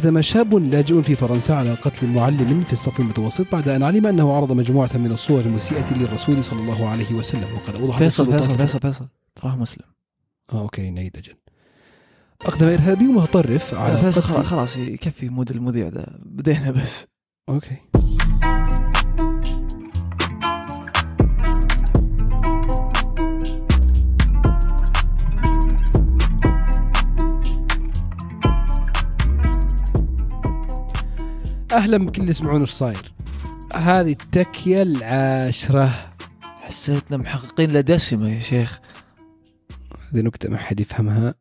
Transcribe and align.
أقدم 0.00 0.20
شاب 0.20 0.54
لاجئ 0.54 1.02
في 1.02 1.14
فرنسا 1.14 1.52
على 1.52 1.74
قتل 1.74 2.06
معلم 2.06 2.64
في 2.64 2.72
الصف 2.72 3.00
المتوسط 3.00 3.46
بعد 3.52 3.68
أن 3.68 3.82
علم 3.82 4.06
أنه 4.06 4.32
عرض 4.36 4.52
مجموعة 4.52 4.90
من 4.96 5.12
الصور 5.12 5.40
المسيئة 5.40 5.94
للرسول 5.94 6.44
صلى 6.44 6.60
الله 6.60 6.88
عليه 6.88 7.12
وسلم. 7.14 7.54
وقد 7.54 7.74
أوضح 7.74 7.98
فيصل 7.98 8.32
فيصل 8.32 8.56
فيصل 8.58 8.80
فيصل. 8.80 9.06
تراه 9.34 9.56
مسلم. 9.56 9.84
آه 10.52 10.60
okay 10.60 10.90
نعيد 10.90 11.16
أجل 11.16 11.34
أقدم 12.42 12.66
إرهابي 12.66 13.04
متطرف 13.04 13.74
على 13.74 13.96
فيصل 13.96 14.22
خلاص- 14.22 14.76
يكفي 14.76 15.28
mood 15.28 15.50
المذيع 15.50 15.88
ذا 15.88 16.18
بدينا 16.24 16.70
بس. 16.70 17.06
okay. 17.48 17.76
أهلا 31.72 31.98
بكل 31.98 32.20
اللي 32.20 32.30
يسمعون 32.30 32.60
إيش 32.60 32.70
صاير. 32.70 33.12
هذه 33.74 34.12
التكية 34.12 34.82
العاشرة. 34.82 36.14
حسيتنا 36.40 37.16
محققين 37.16 37.72
La 37.72 37.88
Décima 37.88 38.34
يا 38.34 38.40
شيخ. 38.40 38.80
هذه 40.12 40.20
نكتة 40.20 40.48
ما 40.48 40.58
حد 40.58 40.80
يفهمها 40.80 41.34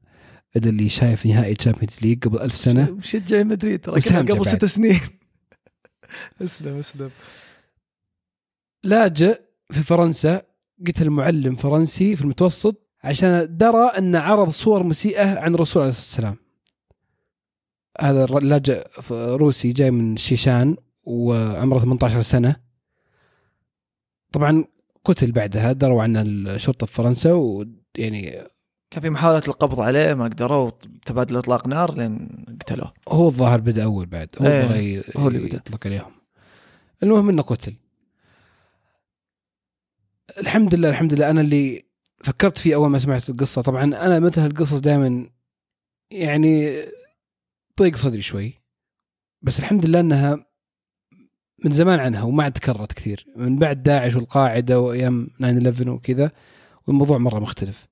إلا 0.55 0.69
اللي 0.69 0.89
شايف 0.89 1.25
نهائي 1.25 1.53
Champions 1.53 1.99
League 2.01 2.23
قبل 2.23 2.39
ألف 2.39 2.55
سنة. 2.55 2.91
مشجع 2.91 3.43
مدريد؟ 3.43 3.79
ترى 3.79 4.17
قبل. 4.17 4.45
ست 4.45 4.65
سنين. 4.65 4.99
اسلم 6.41 6.77
اسلم. 6.77 7.09
لاجئ 8.83 9.41
في 9.71 9.83
فرنسا 9.83 10.41
قتل 10.87 11.09
معلم 11.09 11.55
فرنسي 11.55 12.15
في 12.15 12.21
المتوسط 12.21 12.89
عشان 13.03 13.57
درى 13.57 13.85
أن 13.85 14.15
عرض 14.15 14.49
صور 14.49 14.83
مسيئة 14.83 15.39
عن 15.39 15.55
الرسول 15.55 15.81
عليه 15.81 15.91
الصلاة 15.91 16.29
والسلام. 16.29 16.48
هذا 17.99 18.23
الر- 18.23 18.43
لاجئ 18.43 18.87
ف- 19.01 19.11
روسي 19.13 19.71
جاي 19.71 19.91
من 19.91 20.17
شيشان 20.17 20.75
وعمره 21.03 21.79
18 21.79 22.21
سنة. 22.21 22.55
طبعا 24.31 24.65
قتل 25.05 25.31
بعدها 25.31 25.71
دروا 25.71 26.03
عنه 26.03 26.21
الشرطة 26.21 26.85
في 26.85 26.93
فرنسا 26.93 27.31
ويعني 27.33 28.41
كان 28.91 29.01
في 29.01 29.09
محاولة 29.09 29.43
القبض 29.47 29.79
عليه 29.79 30.13
ما 30.13 30.23
قدروا 30.23 30.71
تبادل 31.05 31.37
إطلاق 31.37 31.67
نار 31.67 31.97
لين 31.97 32.45
قتلوه 32.61 32.93
هو 33.09 33.27
الظاهر 33.27 33.59
بدأ 33.59 33.83
أول 33.83 34.05
بعد 34.05 34.29
هو 34.41 34.47
ي- 34.75 35.03
هو 35.17 35.27
اللي 35.27 35.39
بدأ. 35.39 35.55
يطلق 35.55 35.87
عليهم. 35.87 36.11
المهم 37.03 37.29
إنه 37.29 37.41
قتل. 37.41 37.75
الحمد 40.37 40.75
لله 40.75 40.89
الحمد 40.89 41.13
لله 41.13 41.29
أنا 41.29 41.41
اللي 41.41 41.85
فكرت 42.23 42.57
فيه 42.57 42.75
أول 42.75 42.89
ما 42.89 42.99
سمعت 42.99 43.29
القصة 43.29 43.61
طبعا 43.61 43.83
أنا 43.83 44.19
مثل 44.19 44.45
القصص 44.45 44.79
دائما 44.79 45.29
يعني 46.11 46.75
ضيق 47.79 47.95
صدري 47.95 48.21
شوي 48.21 48.53
بس 49.41 49.59
الحمد 49.59 49.85
لله 49.85 49.99
إنها 49.99 50.45
من 51.65 51.71
زمان 51.71 51.99
عنها 51.99 52.23
وما 52.23 52.43
عاد 52.43 52.53
تكررت 52.53 52.93
كثير. 52.93 53.25
من 53.35 53.59
بعد 53.59 53.83
داعش 53.83 54.15
والقاعدة 54.15 54.79
وأيام 54.79 55.29
9 55.39 55.91
وكذا 55.91 56.31
والموضوع 56.87 57.17
مرة 57.17 57.39
مختلف. 57.39 57.87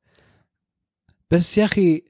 بس 1.31 1.57
يا 1.57 1.65
أخي 1.65 2.03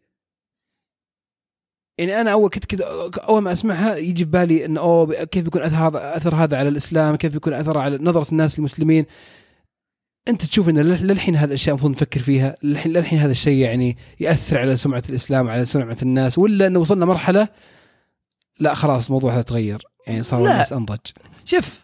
يعني 1.98 2.22
أنا 2.22 2.32
أول 2.32 2.50
كنت 2.50 2.66
كذا 2.66 2.86
أول 3.18 3.42
ما 3.42 3.52
أسمعها 3.52 3.96
يجي 3.96 4.24
في 4.24 4.30
بالي 4.30 4.66
انه 4.66 4.80
أوه 4.82 5.24
كيف 5.24 5.44
بيكون 5.44 5.62
أثر 5.62 5.88
هذا 5.88 6.18
أثر 6.18 6.36
هذا 6.36 6.58
على 6.58 6.70
الإسلام 6.70 7.16
كيف 7.16 7.34
بيكون 7.34 7.54
اثر 7.54 7.78
على 7.78 7.98
نظرة 7.98 8.32
الناس 8.32 8.60
للمسلمين 8.60 9.06
أنت 10.28 10.46
تشوف 10.46 10.70
إن 10.70 10.78
لل- 10.80 11.08
للحين 11.08 11.36
هذا 11.36 11.46
الأشياء 11.46 11.70
المفروض 11.76 11.92
نفكر 11.92 12.20
فيها 12.20 12.56
للحين 12.64 12.92
للحين 12.92 13.20
هذا 13.20 13.32
الشيء 13.32 13.58
يعني 13.58 13.98
يأثر 14.20 14.58
على 14.58 14.78
سمعة 14.78 15.04
الإسلام 15.10 15.48
على 15.50 15.66
سمعة 15.66 15.98
الناس 16.02 16.38
ولا 16.38 16.68
انه 16.68 16.80
وصلنا 16.80 17.06
مرحلة 17.06 17.48
لا 18.60 18.74
خلاص 18.74 19.06
الموضوع 19.06 19.34
هذا 19.34 19.42
تغير 19.42 19.82
يعني 20.08 20.24
صار. 20.24 20.40
الناس 20.40 20.74
أنضج 20.74 20.98
شوف 21.46 21.80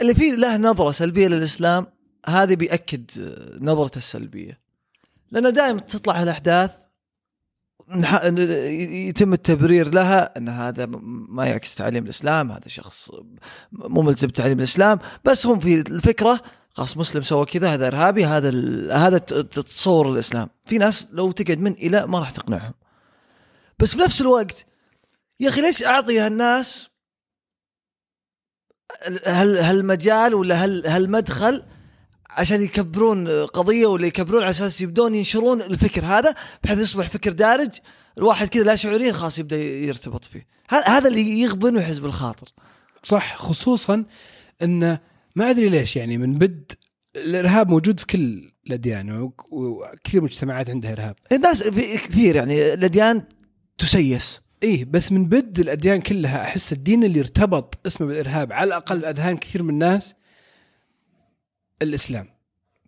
اللي 0.00 0.14
فيه 0.14 0.34
له 0.34 0.56
نظرة 0.56 0.90
سلبية 0.90 1.28
للإسلام 1.28 1.86
هذه 2.28 2.54
بيأكد 2.54 3.10
نظرته 3.60 3.98
السلبية 3.98 4.60
لأنه 5.30 5.50
دائما 5.50 5.80
تطلع 5.80 6.22
الأحداث 6.22 6.70
نح- 7.90 8.24
يتم 9.08 9.32
التبرير 9.32 9.94
لها 9.94 10.38
أن 10.38 10.48
هذا 10.48 10.86
ما 11.28 11.46
يعكس 11.46 11.74
تعاليم 11.74 12.04
الإسلام 12.04 12.52
هذا 12.52 12.68
شخص 12.68 13.10
مو 13.72 14.02
ملزم 14.02 14.28
بتعليم 14.28 14.58
الإسلام 14.58 14.98
بس 15.24 15.46
هم 15.46 15.58
في 15.58 15.80
الفكرة 15.80 16.40
خلاص 16.72 16.96
مسلم 16.96 17.22
سوى 17.22 17.44
كذا 17.44 17.74
هذا 17.74 17.86
إرهابي 17.86 18.24
هذا 18.24 18.50
هذا 18.92 19.18
تصور 19.18 20.12
الإسلام. 20.12 20.48
في 20.64 20.78
ناس 20.78 21.08
لو 21.12 21.30
تقعد 21.30 21.58
من 21.58 21.72
إلى 21.72 22.06
ما 22.06 22.18
راح 22.18 22.30
تقنعهم. 22.30 22.74
بس 23.78 23.94
في 23.94 24.00
نفس 24.00 24.20
الوقت 24.20 24.66
يا 25.40 25.48
أخي 25.48 25.60
ليش 25.60 25.84
أعطي 25.84 26.20
هالناس 26.20 26.88
هل 29.26 29.56
هالمجال 29.56 30.34
ولا 30.34 30.54
هل 30.54 30.86
هالمدخل 30.86 31.64
عشان 32.30 32.62
يكبرون 32.62 33.46
قضية 33.46 33.86
ولا 33.86 34.06
يكبرون 34.06 34.42
على 34.42 34.50
أساس 34.50 34.80
يبدون 34.80 35.14
ينشرون 35.14 35.62
الفكر 35.62 36.04
هذا 36.04 36.34
بحيث 36.64 36.78
يصبح 36.78 37.08
فكر 37.08 37.32
دارج 37.32 37.70
الواحد 38.18 38.48
كذا 38.48 38.62
لا 38.62 38.76
شعوريا 38.76 39.12
خلاص 39.12 39.38
يبدأ 39.38 39.56
يرتبط 39.56 40.24
فيه. 40.24 40.46
هذا 40.68 41.08
اللي 41.08 41.40
يغبن 41.40 41.76
ويحس 41.76 41.98
بالخاطر 41.98 42.46
صح 43.02 43.36
خصوصا 43.36 44.04
إن 44.62 44.98
ما 45.36 45.50
أدري 45.50 45.68
ليش 45.68 45.96
يعني 45.96 46.18
من 46.18 46.38
بد 46.38 46.72
الإرهاب 47.16 47.68
موجود 47.68 48.00
في 48.00 48.06
كل 48.06 48.52
الأديان 48.66 49.10
وك- 49.20 49.52
وكثير 49.52 50.22
مجتمعات 50.22 50.70
عندها 50.70 50.92
إرهاب. 50.92 51.16
الناس 51.32 51.62
في 51.62 51.80
كثير 51.96 52.36
يعني 52.36 52.74
الأديان 52.74 53.22
تسيس. 53.78 54.40
إيه 54.62 54.84
بس 54.84 55.12
من 55.12 55.26
بد 55.28 55.58
الأديان 55.60 56.00
كلها 56.00 56.42
أحس 56.42 56.72
الدين 56.72 57.04
اللي 57.04 57.20
ارتبط 57.20 57.86
اسمه 57.86 58.06
بالإرهاب 58.06 58.52
على 58.52 58.68
الأقل 58.68 59.04
أذهان 59.04 59.36
كثير 59.36 59.62
من 59.62 59.70
الناس 59.70 60.14
الإسلام. 61.82 62.31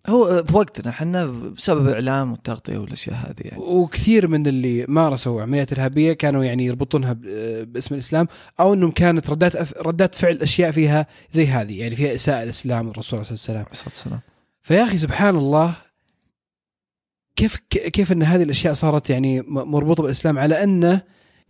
هو 0.08 0.44
في 0.44 0.56
وقتنا 0.56 0.90
إحنا 0.90 1.26
بسبب 1.26 1.88
الاعلام 1.88 2.32
والتغطية 2.32 2.78
والأشياء 2.78 3.16
هذه 3.16 3.40
يعني. 3.40 3.62
وكثير 3.62 4.28
من 4.28 4.46
اللي 4.46 4.84
مارسوا 4.88 5.42
عمليات 5.42 5.72
إرهابية 5.72 6.12
كانوا 6.12 6.44
يعني 6.44 6.66
يربطونها 6.66 7.12
باسم 7.64 7.94
الإسلام 7.94 8.28
أو 8.60 8.74
إنهم 8.74 8.90
كانت 8.90 9.30
ردات 9.30 9.56
أف- 9.56 9.86
ردات 9.86 10.14
فعل 10.14 10.36
أشياء 10.36 10.70
فيها 10.70 11.06
زي 11.32 11.46
هذه 11.46 11.80
يعني 11.80 11.96
فيها 11.96 12.14
إساءة 12.14 12.42
الاسلام 12.42 12.88
والرسول 12.88 13.18
عليه 13.18 13.30
الصلاه 13.30 13.34
والسلام 13.34 13.58
عليه 13.58 13.72
الصلاه 13.72 13.88
والسلام 13.88 14.20
فيا 14.62 14.82
أخي 14.84 14.98
سبحان 14.98 15.36
الله 15.36 15.74
كيف 17.36 17.56
كيف 17.70 18.12
إن 18.12 18.22
هذه 18.22 18.42
الأشياء 18.42 18.74
صارت 18.74 19.10
يعني 19.10 19.40
مربوطة 19.48 20.02
بالإسلام 20.02 20.38
على 20.38 20.64
انه 20.64 21.00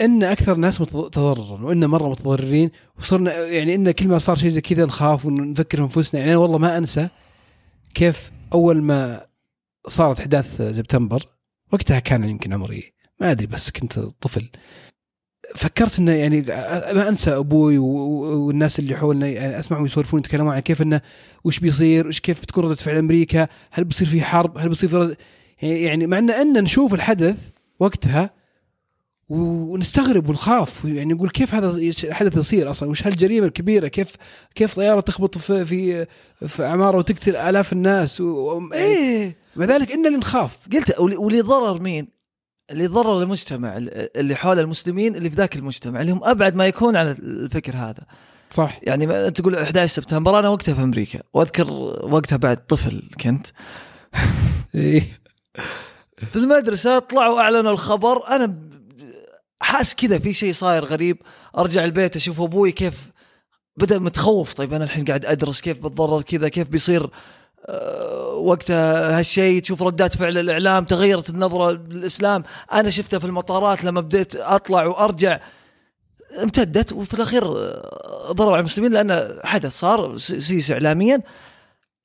أن 0.01 0.23
أكثر 0.23 0.53
الناس 0.53 0.79
تضررا 0.79 1.63
وإن 1.63 1.87
مرة 1.87 2.09
متضررين 2.09 2.71
وصرنا 2.99 3.37
يعني 3.47 3.75
إن 3.75 3.91
كل 3.91 4.09
ما 4.09 4.19
صار 4.19 4.37
شيء 4.37 4.49
زي 4.49 4.61
كذا 4.61 4.85
نخاف 4.85 5.27
ونفكر 5.27 5.77
في 5.77 5.83
أنفسنا 5.83 6.21
يعني 6.21 6.33
أنا 6.33 6.41
والله 6.41 6.59
ما 6.59 6.79
أنسى 6.79 7.09
كيف 7.95 8.31
أول 8.53 8.83
ما 8.83 9.27
صارت 9.87 10.21
إحداث 10.21 10.57
سبتمبر 10.57 11.23
وقتها 11.73 11.99
كان 11.99 12.25
يمكن 12.25 12.53
عمري 12.53 12.93
ما 13.21 13.31
أدري 13.31 13.47
بس 13.47 13.71
كنت 13.71 13.99
طفل. 13.99 14.49
فكرت 15.55 15.99
إنه 15.99 16.13
يعني 16.13 16.41
ما 16.93 17.09
أنسى 17.09 17.37
أبوي 17.37 17.79
والناس 17.79 18.79
اللي 18.79 18.97
حولنا 18.97 19.27
يعني 19.27 19.59
أسمعهم 19.59 19.85
يسولفون 19.87 20.21
يتكلمون 20.21 20.55
عن 20.55 20.61
كيف 20.61 20.83
إنه 20.83 21.01
وش 21.45 21.59
بيصير 21.59 22.07
وش 22.07 22.21
كيف 22.21 22.45
تكون 22.45 22.65
ردة 22.65 22.75
فعل 22.75 22.97
أمريكا 22.97 23.49
هل 23.71 23.85
بيصير 23.85 24.07
في 24.07 24.23
حرب 24.23 24.59
هل 24.59 24.69
بيصير 24.69 24.89
في 24.89 24.97
رد 24.97 25.17
يعني 25.63 26.07
مع 26.07 26.19
إن 26.19 26.63
نشوف 26.63 26.95
الحدث 26.95 27.49
وقتها 27.79 28.31
ونستغرب 29.29 30.29
ونخاف. 30.29 30.85
يعني 30.85 31.15
نقول 31.15 31.31
كيف 31.31 31.55
هذا 31.55 31.71
الحدث 32.05 32.37
يصير 32.37 32.71
أصلا؟ 32.71 32.89
وش 32.91 33.07
هالجريمة 33.07 33.47
الكبيرة؟ 33.47 33.89
كيف 33.89 34.17
كيف 34.55 34.75
طيارة 34.77 35.01
تخبط 35.01 35.39
في 35.39 35.65
في 35.65 36.07
في 36.49 36.65
عماره 36.65 36.97
وتقتل 36.99 37.37
آلاف 37.37 37.73
الناس؟ 37.73 38.21
و... 38.21 38.61
يعني 38.73 38.85
إيه. 38.85 39.37
مع 39.57 39.65
ذلك 39.67 39.93
إننا 39.93 40.09
نخاف. 40.09 40.59
قلت 40.73 40.99
ولي- 40.99 41.41
ضرر 41.41 41.81
مين؟ 41.81 42.09
اللي 42.71 42.87
ضرر 42.87 43.23
المجتمع 43.23 43.77
اللي 44.17 44.35
حول 44.35 44.59
المسلمين 44.59 45.17
اللي 45.17 45.31
في 45.31 45.37
ذاك 45.37 45.57
المجتمع 45.57 46.01
اللي 46.01 46.13
هم 46.13 46.21
أبعد 46.25 46.55
ما 46.55 46.67
يكون 46.67 46.97
عن 46.97 47.07
الفكر 47.07 47.77
هذا. 47.77 48.03
صح. 48.51 48.81
يعني 48.83 49.07
ما 49.07 49.29
تقول 49.29 49.55
11 49.57 49.93
سبتمبر 49.95 50.39
أنا 50.39 50.49
وقتها 50.49 50.75
في 50.75 50.83
أمريكا. 50.83 51.21
وأذكر 51.35 51.71
وقتها 52.03 52.37
بعد 52.37 52.57
طفل 52.67 53.03
كنت. 53.21 53.47
إيه. 54.75 55.03
في 56.33 56.37
المدرسة 56.37 56.99
طلعوا 56.99 57.41
أعلنوا 57.41 57.73
الخبر 57.73 58.29
أنا 58.31 58.55
حاس 59.63 59.95
كذا 59.95 60.19
في 60.19 60.33
شيء 60.33 60.53
صاير 60.53 60.85
غريب 60.85 61.17
أرجع 61.59 61.85
البيت 61.85 62.17
أشوف 62.17 62.41
أبوي 62.41 62.73
كيف 62.73 62.95
بدأ 63.77 63.99
متخوف 63.99 64.55
طيب 64.55 64.75
أنا 64.75 64.85
الحين 64.85 65.05
قاعد 65.05 65.27
أدرس 65.27 65.61
كيف 65.61 65.79
بتضرر 65.79 66.23
كذا 66.23 66.49
كيف 66.49 66.69
بيصير 66.69 67.11
آه، 67.67 68.35
وقتها 68.35 69.19
هالشيء 69.19 69.63
تشوف 69.63 69.83
ردات 69.83 70.17
فعل 70.17 70.39
الإعلام 70.39 70.85
تغيرت 70.85 71.31
النظرة 71.31 71.71
للإسلام 71.73 72.45
أنا 72.73 72.91
شفتها 72.91 73.19
في 73.19 73.25
المطارات 73.25 73.85
لما 73.85 74.01
بديت 74.01 74.37
أطلع 74.37 74.85
وأرجع 74.87 75.41
امتدت 76.43 76.93
وفي 76.93 77.15
الأخير 77.15 77.45
آه، 77.45 78.33
ضرر 78.33 78.51
على 78.51 78.61
المسلمين 78.61 78.93
لأن 78.93 79.39
حدث 79.45 79.79
صار 79.79 80.19
س- 80.19 80.33
سيس 80.33 80.71
اعلاميا. 80.71 81.21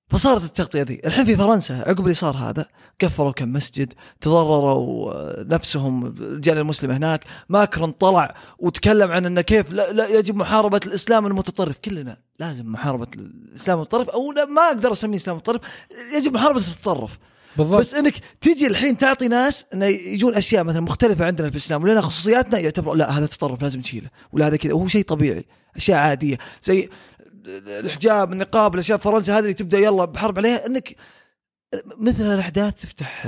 فصارت 0.10 0.44
التغطية 0.44 0.82
ذي 0.82 1.02
الحين 1.06 1.26
في 1.26 1.36
فرنسا 1.36 1.74
عقب 1.74 2.00
اللي 2.00 2.14
صار 2.14 2.38
هذا 2.38 2.66
قفلوا 3.02 3.32
كم 3.32 3.54
مسجد 3.54 3.94
تضرروا 4.22 5.14
آه، 5.14 5.46
نفسهم 5.50 6.06
الرجال 6.06 6.58
المسلمة 6.58 6.98
هناك. 6.98 7.24
ماكرون 7.50 7.92
طلع 7.92 8.36
وتكلم 8.60 9.12
عن 9.12 9.26
إنه 9.26 9.42
كيف 9.42 9.72
لا, 9.72 9.92
لا 9.92 10.08
يجب 10.08 10.36
محاربة 10.36 10.80
الإسلام 10.86 11.26
المتطرف. 11.26 11.78
كلنا 11.86 12.18
لازم 12.40 12.66
محاربة 12.66 13.08
الإسلام 13.16 13.78
المتطرف 13.78 14.10
أو 14.10 14.32
لا 14.32 14.46
ما 14.46 14.62
أقدر 14.62 14.92
أسميه 14.92 15.18
إسلام 15.18 15.38
متطرف. 15.38 15.62
يجب 16.16 16.34
محاربة 16.34 16.60
التطرف 16.60 17.18
بالضبط. 17.58 17.80
بس 17.80 17.94
إنك 17.94 18.14
تجي 18.42 18.68
الحين 18.68 18.98
تعطي 18.98 19.28
ناس 19.28 19.66
إنه 19.74 19.86
يجون 19.86 20.36
أشياء 20.36 20.64
مثلا 20.64 20.82
مختلفة 20.82 21.26
عندنا 21.26 21.50
في 21.50 21.56
الإسلام 21.56 21.84
ولنا 21.84 22.02
خصوصياتنا 22.02 22.60
يعتبروا 22.60 22.96
لا 22.96 23.18
هذا 23.18 23.26
تطرف 23.26 23.62
لازم 23.62 23.82
تشيله 23.82 24.10
ولا 24.32 24.48
هذا 24.48 24.56
كذا. 24.58 24.74
وهو 24.74 24.88
شيء 24.88 25.04
طبيعي 25.04 25.46
أشياء 25.76 25.98
عادية. 25.98 26.38
زي 26.64 26.90
الحجاب 27.80 28.34
النقاب 28.34 28.74
الأشياء 28.74 28.98
فرنسا 28.98 29.34
هذه 29.34 29.40
اللي 29.40 29.54
تبدأ 29.54 29.78
يلا 29.80 30.06
بحرب 30.06 30.38
عليها 30.40 30.66
إنك 30.66 30.96
مثل 31.98 32.24
الاحداث 32.34 32.74
تفتح 32.82 33.28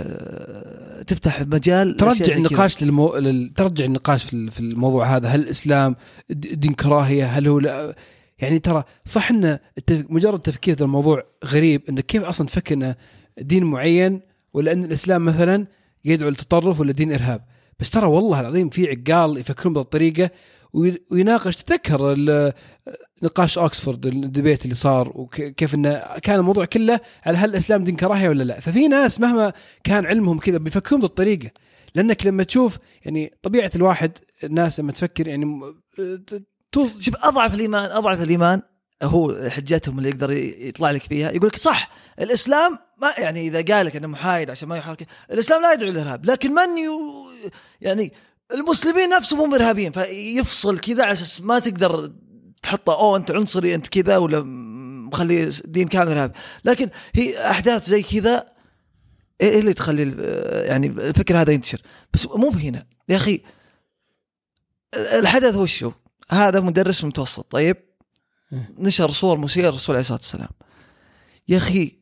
تفتح 1.08 1.42
مجال 1.42 1.98
ترجع. 1.98 2.36
النقاش 2.38 2.84
للمو... 2.84 3.16
لل... 3.16 3.54
ترجع 3.58 3.86
النقاش 3.86 4.24
في 4.24 4.34
ال- 4.34 4.52
في 4.52 4.60
الموضوع 4.60 5.16
هذا. 5.16 5.28
هل 5.28 5.40
الإسلام 5.40 5.96
دين 6.30 6.74
كراهيه 6.74 7.26
هل 7.26 7.48
هو 7.48 7.60
لا... 7.60 7.96
يعني 8.40 8.60
ترى 8.60 8.84
صح 9.06 9.32
إن 9.32 9.60
التف... 9.78 10.06
مجرد 10.10 10.34
التفكير 10.34 10.76
في 10.76 10.82
الموضوع 10.84 11.24
غريب 11.46 11.82
انك 11.90 12.06
كيف 12.06 12.24
أصلا 12.24 12.48
تفكر 12.48 12.76
إنه 12.76 12.96
دين 13.38 13.64
معين 13.64 14.22
ولا 14.54 14.72
إن 14.72 14.84
الإسلام 14.86 15.26
مثلا 15.26 15.68
يدعو 16.06 16.30
للتطرف 16.30 16.80
ولا 16.80 16.92
دين 16.92 17.14
إرهاب؟ 17.14 17.46
بس 17.80 17.90
ترى 17.90 18.06
والله 18.08 18.40
العظيم 18.40 18.70
في 18.70 18.90
عقال 18.90 19.38
يفكرون 19.38 19.74
بهذه 19.74 19.84
الطريقة 19.84 20.30
وي- 20.74 21.02
ويناقش 21.12 21.56
تذكر 21.56 22.14
نقاش 23.24 23.58
Oxford 23.58 24.06
ال 24.06 24.14
debate 24.14 24.64
اللي 24.64 24.76
صار 24.76 25.12
وكيف 25.16 25.76
إنه 25.76 26.04
كان 26.24 26.40
الموضوع 26.40 26.66
كله 26.66 27.00
على 27.26 27.38
هل 27.38 27.50
الإسلام 27.50 27.84
دين 27.84 27.96
كراهية 27.96 28.30
ولا 28.30 28.44
لا. 28.44 28.60
ففي 28.60 28.88
ناس 28.88 29.20
مهما 29.20 29.54
كان 29.84 30.06
علمهم 30.06 30.40
كذا 30.40 30.58
بيفكرون 30.58 31.02
بهذه 31.02 31.10
الطريقة 31.10 31.52
لأنك 31.96 32.26
لما 32.26 32.44
تشوف 32.44 32.78
يعني 33.06 33.34
طبيعة 33.44 33.72
الواحد 33.76 34.18
الناس 34.44 34.80
لما 34.80 34.92
تفكر 34.92 35.28
يعني 35.28 35.62
شوف 37.00 37.16
أضعف 37.16 37.54
الإيمان 37.54 37.92
أضعف 37.92 38.24
الإيمان 38.24 38.62
هو 39.04 39.50
حجتهم 39.50 39.98
اللي 39.98 40.10
يقدر 40.10 40.32
يطلع 40.32 40.92
لك 40.92 41.04
فيها. 41.04 41.32
يقول 41.32 41.48
لك 41.48 41.56
صح 41.56 41.92
الإسلام 42.20 42.78
ما 43.02 43.10
يعني 43.18 43.48
إذا 43.48 43.76
قال 43.76 43.86
لك 43.86 43.96
إنه 43.96 44.08
محايد 44.08 44.52
عشان 44.52 44.70
ما 44.70 44.78
يحارب 44.78 44.98
الإسلام 45.32 45.62
لا 45.62 45.74
يدعو 45.74 45.90
للارهاب 45.90 46.26
لكن 46.26 46.54
من 46.54 46.78
يو 46.78 46.94
يعني 47.82 48.14
المسلمين 48.54 49.10
نفسهم 49.10 49.40
هم 49.42 49.54
إرهابيين 49.54 49.92
فيفصل 49.92 50.80
كذا 50.80 51.12
أساس 51.12 51.42
ما 51.42 51.60
تقدر 51.60 52.12
تحطه 52.62 53.00
أوه 53.00 53.18
أنت 53.18 53.32
عنصري 53.32 53.76
أنت 53.76 53.88
كذا 53.88 54.18
ولا 54.18 54.42
مخلي 55.12 55.52
دين 55.66 55.88
كامل 55.88 56.12
ارهابي 56.12 56.34
لكن 56.66 56.90
هي 57.16 57.50
أحداث 57.52 57.86
زي 57.86 58.04
كذا 58.04 58.46
إيه 59.42 59.60
اللي 59.60 59.74
تخلي 59.74 60.04
يعني 60.68 60.88
الفكر 60.88 61.42
هذا 61.42 61.52
ينتشر؟ 61.52 61.82
بس 62.14 62.26
مو 62.26 62.50
بهنا. 62.50 62.86
يا 63.10 63.16
أخي 63.16 63.42
الحدث 64.96 65.56
وشو؟ 65.56 65.92
هذا 66.32 66.60
مدرس 66.60 67.04
متوسط 67.04 67.52
طيب؟ 67.52 67.78
نشر 68.78 69.12
صور 69.12 69.38
مسيئة 69.38 69.66
للرسول 69.66 69.96
عليه 69.96 70.02
الصلاة 70.02 70.18
والسلام. 70.18 70.50
يا 71.48 71.58
أخي 71.58 72.00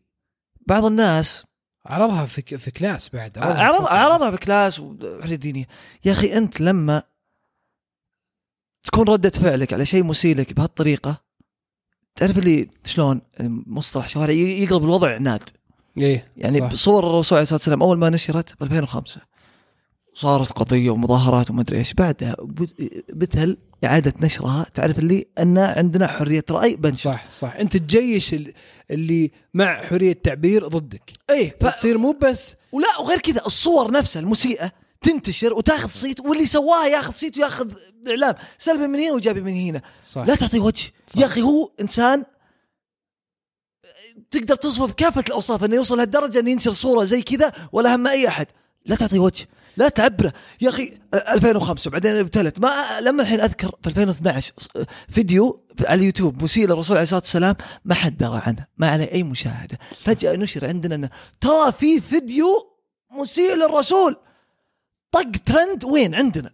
بعض 0.67 0.85
الناس 0.85 1.43
عرضها 1.85 2.25
في 2.25 2.57
في 2.57 2.71
class 2.71 3.09
بعد. 3.09 3.37
عرض 3.37 3.85
في 3.85 3.93
عرضها 3.93 4.29
ب 4.29 4.38
class 4.38 4.79
وحرية 4.79 5.35
دينية. 5.35 5.67
يا 6.05 6.11
أخي 6.11 6.37
أنت 6.37 6.61
لما 6.61 7.03
تكون 8.83 9.09
ردة 9.09 9.29
فعلك 9.29 9.73
على 9.73 9.85
شيء 9.85 10.03
مسيء 10.03 10.35
لك 10.37 10.53
بهالطريقة. 10.53 11.21
تعرف 12.15 12.37
اللي 12.37 12.69
شلون؟ 12.85 13.21
يعني 13.39 13.63
مصطلح 13.67 14.07
شوارع 14.07 14.33
يقلب 14.33 14.83
الوضع 14.83 15.15
عناد 15.15 15.43
إيه 15.97 16.27
يعني 16.37 16.59
صح. 16.59 16.73
صور 16.73 17.07
الرسول 17.09 17.35
عليه 17.37 17.43
الصلاة 17.43 17.55
والسلام 17.57 17.83
أول 17.83 17.97
ما 17.97 18.09
نشرت 18.09 18.59
ب 18.59 18.63
2005 18.63 19.21
صارت 20.13 20.51
قضية 20.51 20.89
ومظاهرات 20.89 21.49
وما 21.51 21.61
أدري 21.61 21.77
إيش. 21.77 21.93
بعدها 21.93 22.35
بت- 22.39 23.03
بتهل 23.13 23.57
إعادة 23.83 24.13
نشرها. 24.21 24.65
تعرف 24.73 24.99
اللي 24.99 25.25
أن 25.39 25.57
عندنا 25.57 26.07
حرية 26.07 26.43
رأي 26.51 26.75
بنشر. 26.75 27.11
صح 27.11 27.31
صح. 27.31 27.55
أنت 27.55 27.77
تجيش 27.77 28.33
ال- 28.33 28.53
اللي 28.91 29.31
مع 29.53 29.81
حرية 29.83 30.11
التعبير 30.11 30.67
ضدك. 30.67 31.11
إيه 31.29 31.55
ف... 31.61 31.65
تصير 31.75 31.97
مو 31.97 32.11
بس 32.23 32.55
ولا 32.71 32.87
وغير 32.99 33.19
كذا 33.19 33.41
الصور 33.45 33.91
نفسها 33.91 34.19
المسيئة. 34.19 34.71
تنتشر 35.01 35.53
وتاخذ 35.53 35.89
صيت 35.89 36.19
واللي 36.19 36.45
سواها 36.45 36.87
ياخذ 36.87 37.13
صيت 37.13 37.37
وياخذ 37.37 37.71
إعلام. 38.09 38.35
سلبي 38.57 38.87
من 38.87 38.99
هنا 38.99 39.13
وجابي 39.13 39.41
من 39.41 39.53
هنا. 39.53 39.81
صح 40.05 40.21
لا 40.21 40.35
تعطيه 40.35 40.59
وجه. 40.59 40.91
صح. 41.07 41.17
يا 41.21 41.25
أخي 41.25 41.41
هو 41.41 41.71
إنسان 41.81 42.25
تقدر 44.31 44.55
توصفه 44.55 44.85
بكافة 44.85 45.23
الأوصاف 45.27 45.63
إنه 45.63 45.75
يوصل 45.75 45.97
لهالدرجة 45.97 46.39
إنه 46.39 46.49
ينشر 46.49 46.73
صورة 46.73 47.03
زي 47.03 47.21
كذا 47.21 47.51
ولا 47.71 47.95
هم 47.95 48.07
أي 48.07 48.27
أحد. 48.27 48.47
لا 48.85 48.95
تعطيه 48.95 49.19
وجه. 49.19 49.47
لا 49.77 49.89
تعبره. 49.89 50.33
يا 50.61 50.69
أخي 50.69 50.97
2005 51.13 51.91
بعدين 51.91 52.17
ابتلت. 52.17 52.59
ما 52.59 53.01
لما 53.01 53.21
الحين 53.21 53.41
أذكر 53.41 53.71
في 53.83 53.89
2012 53.89 54.53
فيديو 55.09 55.65
على 55.85 55.99
اليوتيوب 55.99 56.43
مسيء 56.43 56.67
للرسول 56.67 56.97
عليه 56.97 57.03
الصلاة 57.03 57.19
والسلام 57.19 57.55
ما 57.85 57.95
حد 57.95 58.17
درى 58.17 58.41
عنه 58.45 58.67
ما 58.77 58.89
عليه 58.89 59.11
أي 59.11 59.23
مشاهدة. 59.23 59.79
فجأة 59.95 60.35
نشر 60.35 60.67
عندنا 60.67 60.95
إنه 60.95 61.09
ترى 61.41 61.71
في 61.71 62.01
فيديو 62.01 62.77
مسيء 63.11 63.55
للرسول. 63.55 64.15
طق 65.11 65.31
ترند 65.45 65.85
وين؟ 65.85 66.15
عندنا. 66.15 66.51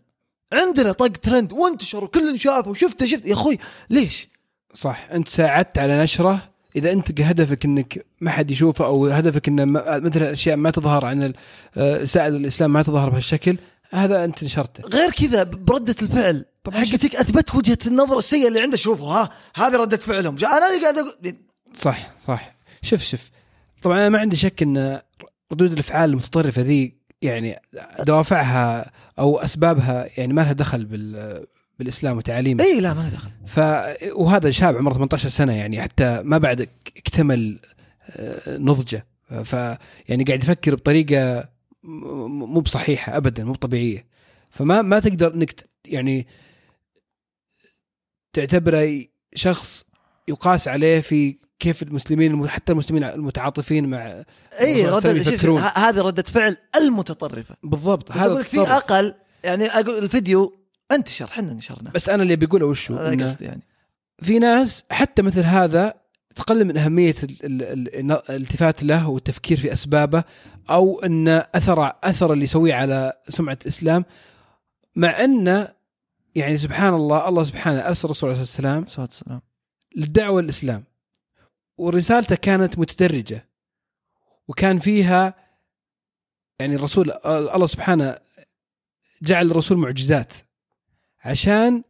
عندنا 0.53 0.91
طق 0.91 1.07
ترند. 1.07 1.53
وانتشر 1.53 2.03
وكل 2.03 2.39
شافه 2.39 2.69
وشفته 2.71 3.05
شفت 3.05 3.25
يا 3.25 3.33
أخوي 3.33 3.59
ليش؟ 3.89 4.27
صح. 4.73 5.07
أنت 5.11 5.27
ساعدت 5.27 5.77
على 5.77 6.03
نشرة. 6.03 6.49
إذا 6.75 6.91
أنت 6.91 7.21
هدفك 7.21 7.65
إنك 7.65 8.05
ما 8.21 8.31
حد 8.31 8.51
يشوفه 8.51 8.85
أو 8.85 9.07
هدفك 9.07 9.47
ان 9.47 9.67
مثل 10.03 10.21
الاشياء 10.21 10.57
ما 10.57 10.71
تظهر 10.71 11.05
عن 11.05 11.23
ال- 11.23 11.35
آه، 11.77 12.03
سائل 12.03 12.35
الإسلام 12.35 12.73
ما 12.73 12.83
تظهر 12.83 13.09
بهالشكل 13.09 13.57
هذا 13.91 14.25
أنت 14.25 14.43
نشرته. 14.43 14.83
غير 14.89 15.11
كذا 15.11 15.43
بردة 15.43 15.95
الفعل. 16.01 16.45
طبعاً. 16.63 16.79
حقتك 16.85 17.15
أثبت 17.15 17.55
وجهة 17.55 17.77
النظر 17.87 18.17
السيئة 18.17 18.47
اللي 18.47 18.61
عنده. 18.61 18.77
شوفوا 18.77 19.07
ها 19.13 19.29
هذه 19.55 19.75
ردة 19.75 19.97
فعلهم. 19.97 20.37
أنا 20.37 20.69
اللي 20.69 20.81
قاعد 20.81 20.97
أقول 20.97 21.35
صح 21.77 22.11
صح. 22.27 22.55
شوف 22.81 23.03
شوف. 23.03 23.29
طبعا 23.81 23.97
أنا 23.97 24.09
ما 24.09 24.19
عندي 24.19 24.35
شك 24.35 24.63
إن 24.63 25.01
ردود 25.51 25.71
الأفعال 25.71 26.09
المتطرفة 26.09 26.61
ذي 26.61 26.95
يعني 27.25 27.59
دوافعها 27.99 28.91
أو 29.19 29.39
أسبابها 29.39 30.09
يعني 30.17 30.33
ما 30.33 30.41
لها 30.41 30.53
دخل 30.53 30.85
بال 30.85 31.45
بالإسلام 31.79 32.17
وتعاليمه 32.17 32.63
اي 32.63 32.79
لا 32.79 32.93
ما 32.93 33.01
له 33.01 33.09
دخل. 33.09 33.29
ف 33.45 33.59
وهذا 34.15 34.49
شاب 34.49 34.75
عمره 34.75 34.93
18 34.93 35.29
سنة 35.29 35.53
يعني 35.53 35.81
حتى 35.81 36.21
ما 36.23 36.37
بعد 36.37 36.69
اكتمل 36.97 37.59
آه، 38.09 38.57
نضجه. 38.57 39.05
ف 39.43 39.53
يعني 40.09 40.23
قاعد 40.23 40.43
يفكر 40.43 40.75
بطريقة 40.75 41.49
مو 41.83 42.59
بصحيحة 42.59 43.17
ابدا 43.17 43.43
مو 43.43 43.55
طبيعيه 43.55 44.05
فما 44.49 44.81
ما 44.81 44.99
تقدر 44.99 45.33
إنك 45.33 45.69
يعني 45.85 46.27
تعتبره 48.33 49.05
شخص 49.35 49.85
يقاس 50.27 50.67
عليه 50.67 50.99
في 50.99 51.37
كيف 51.59 51.83
المسلمين 51.83 52.31
الم- 52.31 52.47
حتى 52.47 52.71
المسلمين 52.71 53.03
المتعاطفين 53.03 53.89
مع 53.89 54.23
اي 54.59 54.87
رده 54.89 55.11
هذه 55.75 56.01
ردة 56.01 56.23
فعل 56.23 56.57
المتطرفة. 56.75 57.55
بالضبط 57.63 58.11
لك 58.39 58.47
في. 58.47 58.59
أقل 58.61 59.13
يعني 59.43 59.65
أقول 59.65 59.97
الفيديو 60.03 60.53
انتشر 60.91 61.27
حنا 61.27 61.53
نشرناه 61.53 61.91
بس 61.91 62.09
أنا 62.09 62.23
اللي 62.23 62.35
بقوله 62.35 62.65
وشو؟ 62.65 62.95
هذا 62.95 63.23
قصدي 63.23 63.45
يعني. 63.45 63.61
في 64.21 64.39
ناس 64.39 64.83
حتى 64.91 65.21
مثل 65.21 65.41
هذا 65.41 65.93
تقلل 66.35 66.65
من 66.65 66.77
أهمية 66.77 67.15
ال- 67.23 67.45
ال- 67.45 67.63
ال- 68.11 68.11
الالتفات 68.29 68.83
له 68.83 69.09
والتفكير 69.09 69.57
في 69.59 69.73
أسبابه 69.73 70.23
أو 70.69 70.99
إن 70.99 71.27
أثر 71.27 71.91
أثر 72.03 72.33
اللي 72.33 72.43
يسويه 72.43 72.73
على 72.73 73.13
سمعة 73.29 73.57
الإسلام 73.61 74.05
مع 74.95 75.23
انه 75.23 75.67
يعني 76.35 76.57
سبحان 76.57 76.93
الله 76.93 77.27
الله 77.29 77.43
سبحانه 77.43 77.79
أرسل 77.79 78.05
الرسول 78.05 78.29
عليه 78.29 78.41
الصلاة 78.41 78.61
والسلام 78.71 78.83
الصلاه 78.83 79.05
والسلام. 79.05 79.41
للدعوة 79.95 80.41
للاسلام 80.41 80.83
ورسالته 81.77 82.35
كانت 82.35 82.79
متدرجة. 82.79 83.49
وكان 84.47 84.79
فيها 84.79 85.33
يعني 86.59 86.75
الرسول 86.75 87.11
الله 87.25 87.65
سبحانه 87.67 88.17
جعل 89.21 89.51
الرسول 89.51 89.77
معجزات 89.77 90.33
عشان 91.23 91.83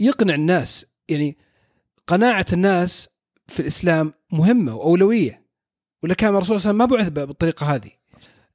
يقنع 0.00 0.34
الناس. 0.34 0.86
يعني 1.08 1.36
قناعة 2.06 2.46
الناس 2.52 3.08
في 3.46 3.60
الإسلام 3.60 4.14
مهمة 4.32 4.74
وأولوية. 4.74 5.46
ولا 6.02 6.14
كان 6.14 6.34
الرسول 6.34 6.60
صلى 6.60 6.70
الله 6.70 6.84
عليه 6.84 6.94
وسلم 6.94 7.08
ما 7.08 7.12
بعث 7.12 7.26
بالطريقة 7.26 7.74
هذه. 7.74 7.90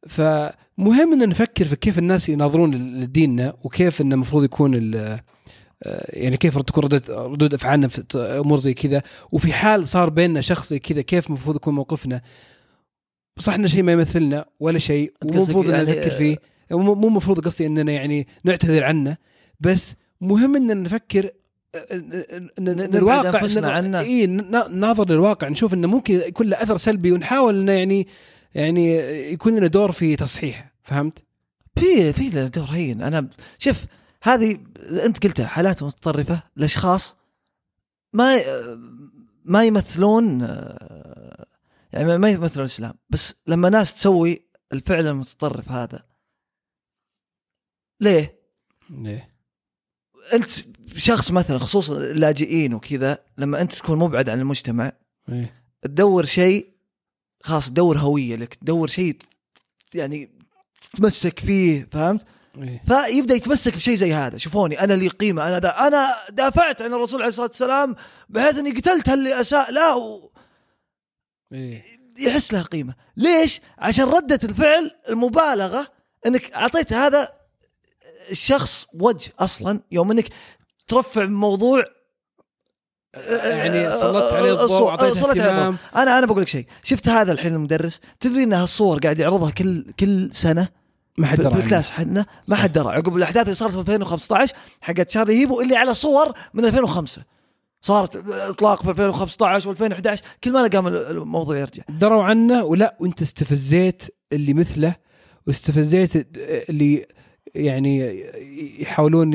فمهم 0.07 1.13
إن 1.13 1.29
نفكر 1.29 1.65
في 1.65 1.75
كيف 1.75 1.99
الناس 1.99 2.29
يناظرون 2.29 2.75
لديننا 3.01 3.57
وكيف 3.63 4.01
إنه 4.01 4.15
المفروض 4.15 4.43
يكون 4.43 4.75
يعني 6.09 6.37
كيف 6.37 6.57
تكون 6.57 6.83
ردود 6.83 7.11
ردود 7.11 7.53
أفعالنا 7.53 7.87
في 7.87 8.03
أمور 8.17 8.59
زي 8.59 8.73
كذا 8.73 9.01
وفي 9.31 9.53
حال 9.53 9.87
صار 9.87 10.09
بيننا 10.09 10.41
شخص 10.41 10.69
زي 10.69 10.79
كذا 10.79 11.01
كيف 11.01 11.27
المفروض 11.27 11.55
يكون 11.55 11.75
موقفنا 11.75 12.21
صح 13.39 13.53
انه 13.53 13.67
شيء 13.67 13.83
ما 13.83 13.91
يمثلنا 13.91 14.45
ولا 14.59 14.79
شيء 14.79 15.13
المفروض 15.23 15.69
ان 15.69 15.73
يعني- 15.75 15.91
نفكر 15.91 16.09
فيه 16.09 16.37
مو 16.71 17.07
المفروض 17.07 17.39
قصدي 17.45 17.65
إننا 17.65 17.91
يعني 17.91 18.27
نعتذر 18.43 18.83
عنه 18.83 19.17
بس 19.59 19.95
مهم 20.21 20.55
إننا 20.55 20.73
نفكر 20.73 21.29
ن- 21.93 22.23
نبعد 22.59 22.95
الواقع. 22.95 23.99
اي 23.99 24.25
ناظر 24.71 25.09
للواقع 25.09 25.47
نشوف 25.47 25.73
إنه 25.73 25.87
ممكن 25.87 26.13
يكون 26.13 26.47
له 26.47 26.63
أثر 26.63 26.77
سلبي 26.77 27.11
ونحاول 27.11 27.59
إنه 27.59 27.71
يعني 27.71 28.07
يعني 28.55 28.95
يكون 29.33 29.55
لنا 29.55 29.67
دور 29.67 29.91
في 29.91 30.15
تصحيحه 30.15 30.73
فهمت؟ 30.83 31.23
في 31.75 32.13
في 32.13 32.29
له 32.29 32.47
دور 32.47 32.65
هين 32.65 33.01
أنا 33.01 33.27
شوف 33.59 33.85
هذه 34.21 34.59
انت 35.05 35.23
قلتها 35.23 35.47
حالات 35.47 35.83
متطرفة 35.83 36.43
لاشخاص 36.55 37.15
ما 38.13 38.41
ما 39.45 39.63
يمثلون 39.63 40.39
يعني 41.93 42.17
ما 42.17 42.29
يمثلون 42.29 42.65
الإسلام 42.65 42.93
بس 43.09 43.33
لما 43.47 43.69
ناس 43.69 43.95
تسوي 43.95 44.45
الفعل 44.73 45.07
المتطرف 45.07 45.71
هذا 45.71 46.03
ليه؟ 47.99 48.39
ليه؟ 48.89 49.31
انت 50.33 50.49
شخص 50.95 51.31
مثلا 51.31 51.59
خصوصا 51.59 51.97
اللاجئين 51.97 52.73
وكذا 52.73 53.25
لما 53.37 53.61
انت 53.61 53.73
تكون 53.73 53.99
مبعد 53.99 54.29
عن 54.29 54.39
المجتمع 54.39 54.91
إيه. 55.29 55.63
تدور 55.81 56.25
شيء 56.25 56.71
خلاص 57.43 57.69
تدور 57.69 57.97
هوية 57.97 58.35
لك 58.35 58.53
تدور 58.53 58.87
شيء 58.87 59.17
يعني 59.93 60.29
تتمسك 60.81 61.39
فيه 61.39 61.87
فهمت؟ 61.91 62.25
إيه. 62.57 62.83
فيبدأ 62.87 63.35
يتمسك 63.35 63.75
بشيء 63.75 63.95
زي 63.95 64.13
هذا. 64.13 64.37
شوفوني 64.37 64.83
أنا 64.83 64.93
لي 64.93 65.07
قيمة 65.07 65.47
أنا 65.47 65.59
دا 65.59 65.87
أنا 65.87 66.07
دافعت 66.29 66.81
عن 66.81 66.93
الرسول 66.93 67.21
عليه 67.21 67.29
الصلاة 67.29 67.47
والسلام 67.47 67.95
بحيث 68.29 68.57
إني 68.57 68.71
قتلت 68.71 69.09
اللي 69.09 69.39
أساء 69.41 69.71
له 69.71 70.29
إيه. 71.53 71.83
يحس 72.19 72.53
له 72.53 72.61
قيمة. 72.61 72.93
ليش؟ 73.17 73.61
عشان 73.77 74.05
ردة 74.05 74.39
الفعل 74.43 74.91
المبالغة 75.09 75.87
إنك 76.25 76.51
أعطيت 76.53 76.93
هذا 76.93 77.29
الشخص 78.31 78.85
وجه 78.93 79.31
أصلا 79.39 79.79
يوم 79.91 80.11
إنك 80.11 80.29
ترفع 80.87 81.25
موضوع 81.25 81.83
يعني 83.29 83.89
سلطت 83.89 84.33
عليه 84.33 84.51
الضوء 84.51 84.93
اهتمام. 84.93 85.77
أنا 85.95 86.17
أنا 86.17 86.25
بقول 86.25 86.41
لك 86.41 86.47
شيء. 86.47 86.65
شفت 86.83 87.09
هذا 87.09 87.31
الحين 87.31 87.53
المدرس 87.53 87.99
تدري 88.19 88.43
ان 88.43 88.53
هالصور 88.53 88.99
قاعد 88.99 89.19
يعرضها 89.19 89.51
كل 89.51 89.91
كل 89.99 90.29
سنة؟ 90.33 90.80
ما 91.17 91.27
حد 91.27 91.37
درى 91.37 91.53
عنه. 91.53 91.63
الكلاس 91.63 91.91
حنا 91.91 92.25
ما. 92.47 92.55
حد 92.55 92.71
درى 92.71 92.89
عقب 92.89 93.15
الأحداث 93.15 93.43
اللي 93.43 93.55
صارت 93.55 93.71
في 93.73 93.79
2015 93.79 94.55
حقت 94.81 95.09
شارلي 95.09 95.39
هيبو 95.39 95.61
اللي 95.61 95.75
على 95.75 95.93
صور 95.93 96.33
من 96.53 96.65
2005 96.65 97.21
صارت 97.81 98.29
إطلاق 98.29 98.83
في 98.83 98.89
2015 98.89 99.75
و2011 99.75 100.19
كل 100.43 100.51
ما 100.51 100.67
قام 100.67 100.87
الموضوع 100.87 101.57
يرجع 101.57 101.83
دروا 101.89 102.23
عنه 102.23 102.63
ولا 102.63 102.95
وانت 102.99 103.21
استفزيت 103.21 104.03
اللي 104.33 104.53
مثله 104.53 104.95
واستفزيت 105.47 106.37
اللي 106.69 107.05
يعني 107.55 108.23
يحاولون 108.81 109.31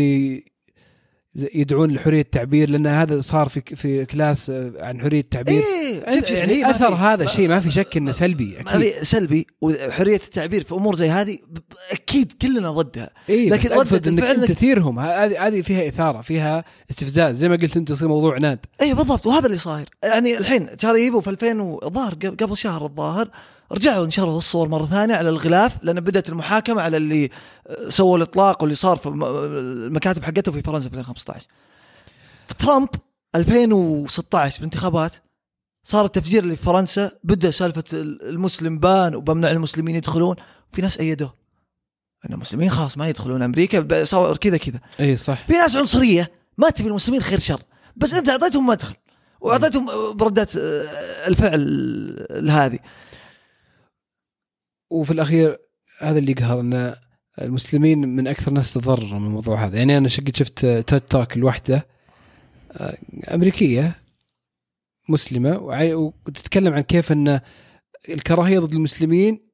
يدعون 1.54 1.90
لحرية 1.90 2.20
التعبير 2.20 2.70
لأن 2.70 2.86
هذا 2.86 3.20
صار 3.20 3.48
في 3.48 3.60
في 3.76 4.04
كلاس 4.04 4.52
عن 4.80 5.00
حرية 5.00 5.20
التعبير. 5.20 5.62
إيه 5.62 6.00
أنت- 6.00 6.14
شوف 6.14 6.30
يعني 6.30 6.62
ما 6.62 6.70
أثر 6.70 6.94
هذا 6.94 7.24
الشيء 7.24 7.48
ما 7.48 7.60
في 7.60 7.70
شك 7.70 7.96
إنه 7.96 8.12
سلبي 8.12 8.60
أكيد. 8.60 8.92
سلبي 9.02 9.46
وحرية 9.60 10.16
التعبير 10.16 10.64
في 10.64 10.74
أمور 10.74 10.94
زي 10.96 11.08
هذه 11.10 11.38
أكيد 11.92 12.32
كلنا 12.42 12.70
ضدها. 12.70 13.10
إيه 13.28 13.50
لكن 13.50 13.72
أقصد 13.72 14.08
إنك 14.08 14.22
أنت 14.22 14.44
تثيرهم. 14.44 14.98
هذه 14.98 15.46
هذه 15.46 15.60
فيها 15.60 15.88
إثارة 15.88 16.20
فيها 16.20 16.64
استفزاز 16.90 17.36
زي 17.36 17.48
ما 17.48 17.56
قلت 17.56 17.76
أنت 17.76 17.90
يصير 17.90 18.08
موضوع 18.08 18.34
عناد. 18.34 18.58
اي 18.82 18.94
بالضبط 18.94 19.26
وهذا 19.26 19.46
اللي 19.46 19.58
صاير. 19.58 19.88
يعني 20.04 20.38
الحين 20.38 20.68
شارلي 20.78 21.04
هيبو 21.04 21.20
في 21.20 21.30
2000 21.30 21.78
الظاهر 21.82 22.14
قبل 22.14 22.56
شهر 22.56 22.84
الظاهر 22.84 23.30
رجعوا 23.73 24.06
نشروا 24.06 24.38
الصور 24.38 24.68
مرة 24.68 24.87
ثانية 24.87 25.14
على 25.14 25.28
الغلاف 25.28 25.78
لأن 25.82 26.00
بدأت 26.00 26.28
المحاكمة 26.28 26.82
على 26.82 26.96
اللي 26.96 27.30
سووا 27.88 28.16
الإطلاق 28.16 28.62
واللي 28.62 28.75
صار 28.75 28.96
في 28.96 29.06
الم- 29.06 29.25
المكاتب 29.25 30.25
حقته 30.25 30.52
في 30.52 30.62
فرنسا 30.62 30.88
في 30.88 30.94
2015 30.94 31.46
ترامب 32.58 32.88
2016 33.35 34.52
في 34.54 34.58
الانتخابات 34.58 35.12
صار 35.85 36.04
التفجير 36.04 36.42
اللي 36.42 36.56
في 36.56 36.62
فرنسا 36.62 37.11
بدأ 37.25 37.50
سالفة 37.50 37.85
المسلم 37.92 38.78
بان 38.78 39.14
وبمنع 39.14 39.50
المسلمين 39.50 39.96
يدخلون 39.96 40.37
في 40.73 40.82
ناس 40.82 40.99
أيدوه. 40.99 41.35
إن 42.28 42.35
المسلمين 42.35 42.70
خلاص 42.70 42.99
ما 42.99 43.08
يدخلون 43.08 43.42
أمريكا 43.42 44.04
صار 44.04 44.37
كذا 44.37 44.56
كذا. 44.56 44.80
إي 45.00 45.16
صح. 45.16 45.46
في 45.46 45.52
ناس 45.52 45.76
عنصرية 45.76 46.30
ما 46.58 46.70
تبي 46.70 46.88
المسلمين 46.88 47.23
خير 47.23 47.38
شر 47.38 47.62
بس 47.96 48.14
أنت 48.14 48.28
أعطيتهم 48.28 48.66
مدخل 48.66 48.94
وأعطيتهم 49.40 49.87
بردات 50.16 50.56
آه، 50.56 50.85
الفعل 51.28 52.46
هذه. 52.50 52.78
وفي 54.90 55.10
الأخير 55.10 55.58
هذا 55.98 56.18
اللي 56.18 56.32
يقهر 56.32 56.60
إن 56.60 56.94
المسلمين 57.40 57.98
من 58.08 58.26
أكثر 58.28 58.48
الناس 58.48 58.72
تضرروا 58.72 59.18
من 59.20 59.26
الموضوع 59.26 59.64
هذا 59.64 59.78
يعني 59.78 59.98
أنا 59.98 60.08
قد 60.08 60.36
شفت 60.36 60.66
تيد 60.66 61.00
توك 61.00 61.36
الوحده 61.36 61.86
أمريكية 63.34 64.02
مسلمة 65.08 65.58
وتتكلم 66.26 66.74
عن 66.74 66.80
كيف 66.80 67.12
إن 67.12 67.40
الكراهية 68.08 68.58
ضد 68.58 68.74
المسلمين 68.74 69.46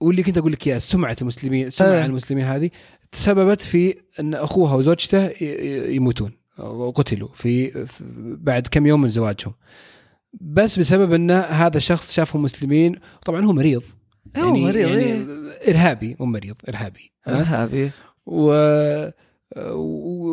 واللي 0.00 0.22
كنت 0.22 0.38
أقول 0.38 0.52
لك 0.52 0.66
إياه 0.66 0.78
سمعة 0.78 1.16
المسلمين 1.22 1.70
سمعة 1.70 1.88
آه. 1.88 2.06
المسلمين 2.06 2.44
هذه 2.44 2.70
تسببت 3.12 3.62
في 3.62 3.94
إن 4.20 4.34
أخوها 4.34 4.74
وزوجته 4.74 5.44
يموتون 5.90 6.32
وقتلوا 6.58 7.28
في- 7.34 7.86
بعد 8.40 8.66
كم 8.66 8.86
يوم 8.86 9.00
من 9.00 9.08
زواجهم 9.08 9.54
بس 10.32 10.78
بسبب 10.78 11.12
إن 11.12 11.30
هذا 11.30 11.76
الشخص 11.76 12.12
شافهم 12.12 12.42
مسلمين 12.42 12.96
طبعا 13.26 13.44
هو 13.44 13.52
مريض. 13.52 13.82
هو 14.36 14.56
مريض 14.56 14.76
يعني 14.76 15.02
إيه. 15.02 15.26
إرهابي 15.68 16.16
مو 16.20 16.26
مريض 16.26 16.56
إرهابي 16.68 17.12
ها؟ 17.24 17.40
إرهابي. 17.40 17.90
و... 18.26 18.52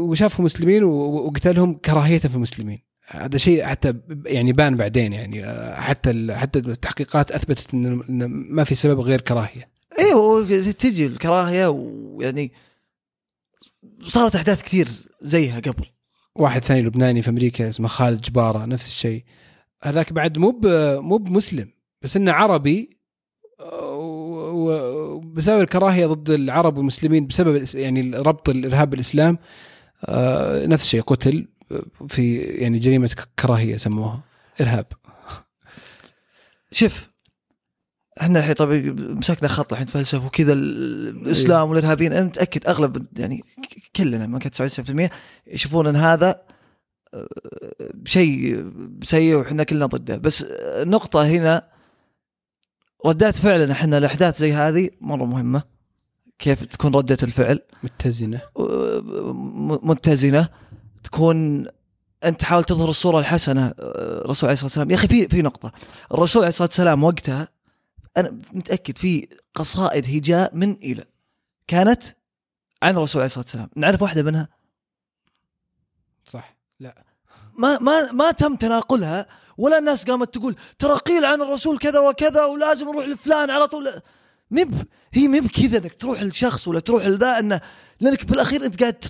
وشافهم 0.10 0.46
مسلمين 0.46 0.84
وقتلهم 0.84 1.74
كراهيه 1.74 2.18
في 2.18 2.36
المسلمين. 2.36 2.88
هذا 3.08 3.38
شيء 3.38 3.66
حتى 3.66 3.94
يعني 4.26 4.54
بان 4.54 4.76
بعدين 4.76 5.14
يعني 5.14 5.46
آه، 5.46 5.82
حتى 5.82 6.36
حتى 6.36 6.60
التحقيقات 6.60 7.32
أثبتت 7.32 7.74
ان 7.74 7.86
إن 8.10 8.26
ما 8.28 8.64
في 8.64 8.76
سبب 8.76 9.00
غير 9.00 9.22
كراهية. 9.22 9.70
أيوه 10.00 10.46
تجي 10.72 11.06
الكراهية 11.06 11.68
ويعني 11.68 12.52
صارت 14.08 14.36
أحداث 14.36 14.64
كثير 14.64 14.88
زيها 15.22 15.60
قبل. 15.60 15.86
واحد 16.36 16.64
ثاني 16.64 16.82
لبناني 16.82 17.22
في 17.22 17.30
أمريكا 17.30 17.70
اسمه 17.70 17.88
خالد 17.88 18.22
جبارة 18.22 18.66
نفس 18.66 18.88
الشيء. 18.88 19.24
هذاك 19.84 20.14
بعد 20.14 20.38
مو 20.38 20.60
مو 21.02 21.18
بمسلم 21.18 21.70
بس 22.02 22.18
إنه 22.18 22.32
عربي 22.32 22.98
وبسبب 24.58 25.62
الكراهية 25.62 26.06
ضد 26.06 26.30
العرب 26.30 26.78
والمسلمين 26.78 27.28
بسبب 27.28 27.66
يعني 27.76 28.12
ربط 28.18 28.50
الإرهاب 28.50 28.90
بالإسلام 28.90 29.38
آه، 30.06 30.66
نفس 30.66 30.84
الشيء 30.84 31.02
قتل 31.02 31.48
في 32.08 32.38
يعني 32.38 32.80
جريمة 32.80 33.16
كراهية 33.40 33.78
سموها 33.78 34.20
إرهاب. 34.62 34.86
شوف 36.72 37.10
إحنا 38.22 38.40
الحين 38.40 38.54
طبعا 38.54 38.78
مسكنا 38.98 39.48
خط 39.48 39.72
الحين 39.74 39.88
فلسفه 39.88 40.26
وكذا 40.26 40.54
ال- 40.54 41.18
الإسلام 41.26 41.70
والإرهابيين 41.70 42.14
أنا 42.14 42.26
متأكد 42.26 42.68
أغلب 42.68 43.08
يعني 43.20 43.44
كلنا 43.96 44.28
ما 44.28 44.40
كانت 44.40 44.56
99% 44.56 45.10
يشوفون 45.48 45.88
إن 45.88 45.96
هذا 45.96 46.42
شيء 48.06 48.72
سيء 49.04 49.36
وحنا 49.36 49.64
كلنا 49.64 49.86
ضده. 49.86 50.18
بس 50.18 50.44
النقطه 50.52 51.28
هنا 51.28 51.68
ردات 53.06 53.36
فعلنا 53.36 53.72
إحنا 53.72 53.98
الأحداث 53.98 54.38
زي 54.38 54.54
هذه 54.54 54.90
مرة 55.02 55.26
مهمة. 55.26 55.64
كيف 56.40 56.66
تكون 56.66 56.96
ردة 56.96 57.18
الفعل؟ 57.24 57.60
متزنة. 57.84 58.42
م- 58.60 59.90
متزنة. 59.90 60.50
تكون 61.04 61.68
أنت 62.24 62.40
تحاول 62.40 62.64
تظهر 62.64 62.90
الصورة 62.90 63.20
الحسنة 63.20 63.66
آه، 63.68 64.22
الرسول 64.26 64.48
عليه 64.48 64.54
الصلاة 64.54 64.66
والسلام. 64.68 64.92
يا 64.92 64.96
أخي 64.96 65.08
في 65.08 65.28
في 65.28 65.42
نقطة. 65.42 65.72
الرسول 66.12 66.42
عليه 66.42 66.50
الصلاة 66.50 66.68
والسلام 66.68 67.04
وقتها 67.04 67.48
أنا 68.18 68.40
متأكد 68.54 68.98
في 68.98 69.28
قصائد 69.56 70.06
هجاء 70.06 70.56
من 70.56 70.72
إلى. 70.72 71.06
كانت 71.68 72.04
عن 72.84 72.98
الرسول 72.98 73.22
عليه 73.22 73.26
الصلاة 73.26 73.44
والسلام. 73.44 73.70
نعرف 73.76 74.02
واحدة 74.02 74.24
منها؟ 74.24 74.50
صح. 76.26 76.57
لا. 76.80 77.04
ما 77.58 77.80
ما 77.80 78.12
ما 78.12 78.32
تم 78.32 78.56
تناقلها 78.56 79.28
ولا 79.58 79.78
الناس 79.78 80.06
قامت 80.06 80.34
تقول 80.34 80.56
ترى 80.80 80.96
قيل 80.96 81.26
عن 81.26 81.42
الرسول 81.42 81.78
كذا 81.78 82.00
وكذا 82.00 82.46
ولازم 82.46 82.86
نروح 82.90 83.06
لفلان 83.06 83.50
على 83.50 83.68
طول. 83.68 83.90
مب 84.52 84.86
هي 85.14 85.28
مب 85.28 85.48
كذا 85.48 85.78
إنك 85.78 85.96
تروح 85.96 86.24
لشخص 86.24 86.68
ولا 86.68 86.80
تروح 86.80 87.06
لذا 87.06 87.40
إنه 87.40 87.62
لأنك 88.00 88.26
بالاخير 88.26 88.66
أنت 88.66 88.80
قاعد 88.80 89.06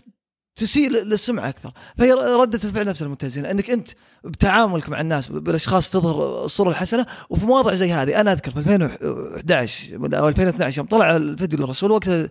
تسيء 0.55 0.89
للسمعه 0.89 1.49
أكثر. 1.49 1.71
فهي 1.97 2.11
ردة 2.11 2.59
الفعل 2.63 2.85
نفسها 2.85 3.05
المتزنه 3.05 3.51
انك 3.51 3.69
أنت 3.69 3.89
بتعاملك 4.23 4.89
مع 4.89 5.01
الناس 5.01 5.27
بالأشخاص 5.27 5.89
تظهر 5.89 6.45
الصورة 6.45 6.69
الحسنه 6.69 7.05
وفي 7.29 7.45
مواضع 7.45 7.73
زي 7.73 7.91
هذه. 7.91 8.21
أنا 8.21 8.31
أذكر 8.31 8.51
في 8.51 8.57
2011 8.57 10.17
أو 10.19 10.27
2012 10.27 10.77
يوم 10.77 10.87
طلع 10.87 11.15
الفيديو 11.15 11.59
للرسول 11.59 11.91
وقتها 11.91 12.29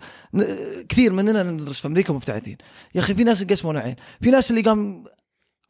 كثير 0.89 1.13
مننا 1.13 1.43
ندرس 1.43 1.81
في 1.81 1.87
أمريكا 1.87 2.13
مبتعثين. 2.13 2.57
يا 2.95 3.01
أخي 3.01 3.15
في 3.15 3.25
ناس 3.25 3.43
انقسموا 3.43 3.73
نوعين 3.73 3.97
في 4.21 4.31
ناس 4.31 4.51
اللي 4.51 4.63
قام 4.63 5.05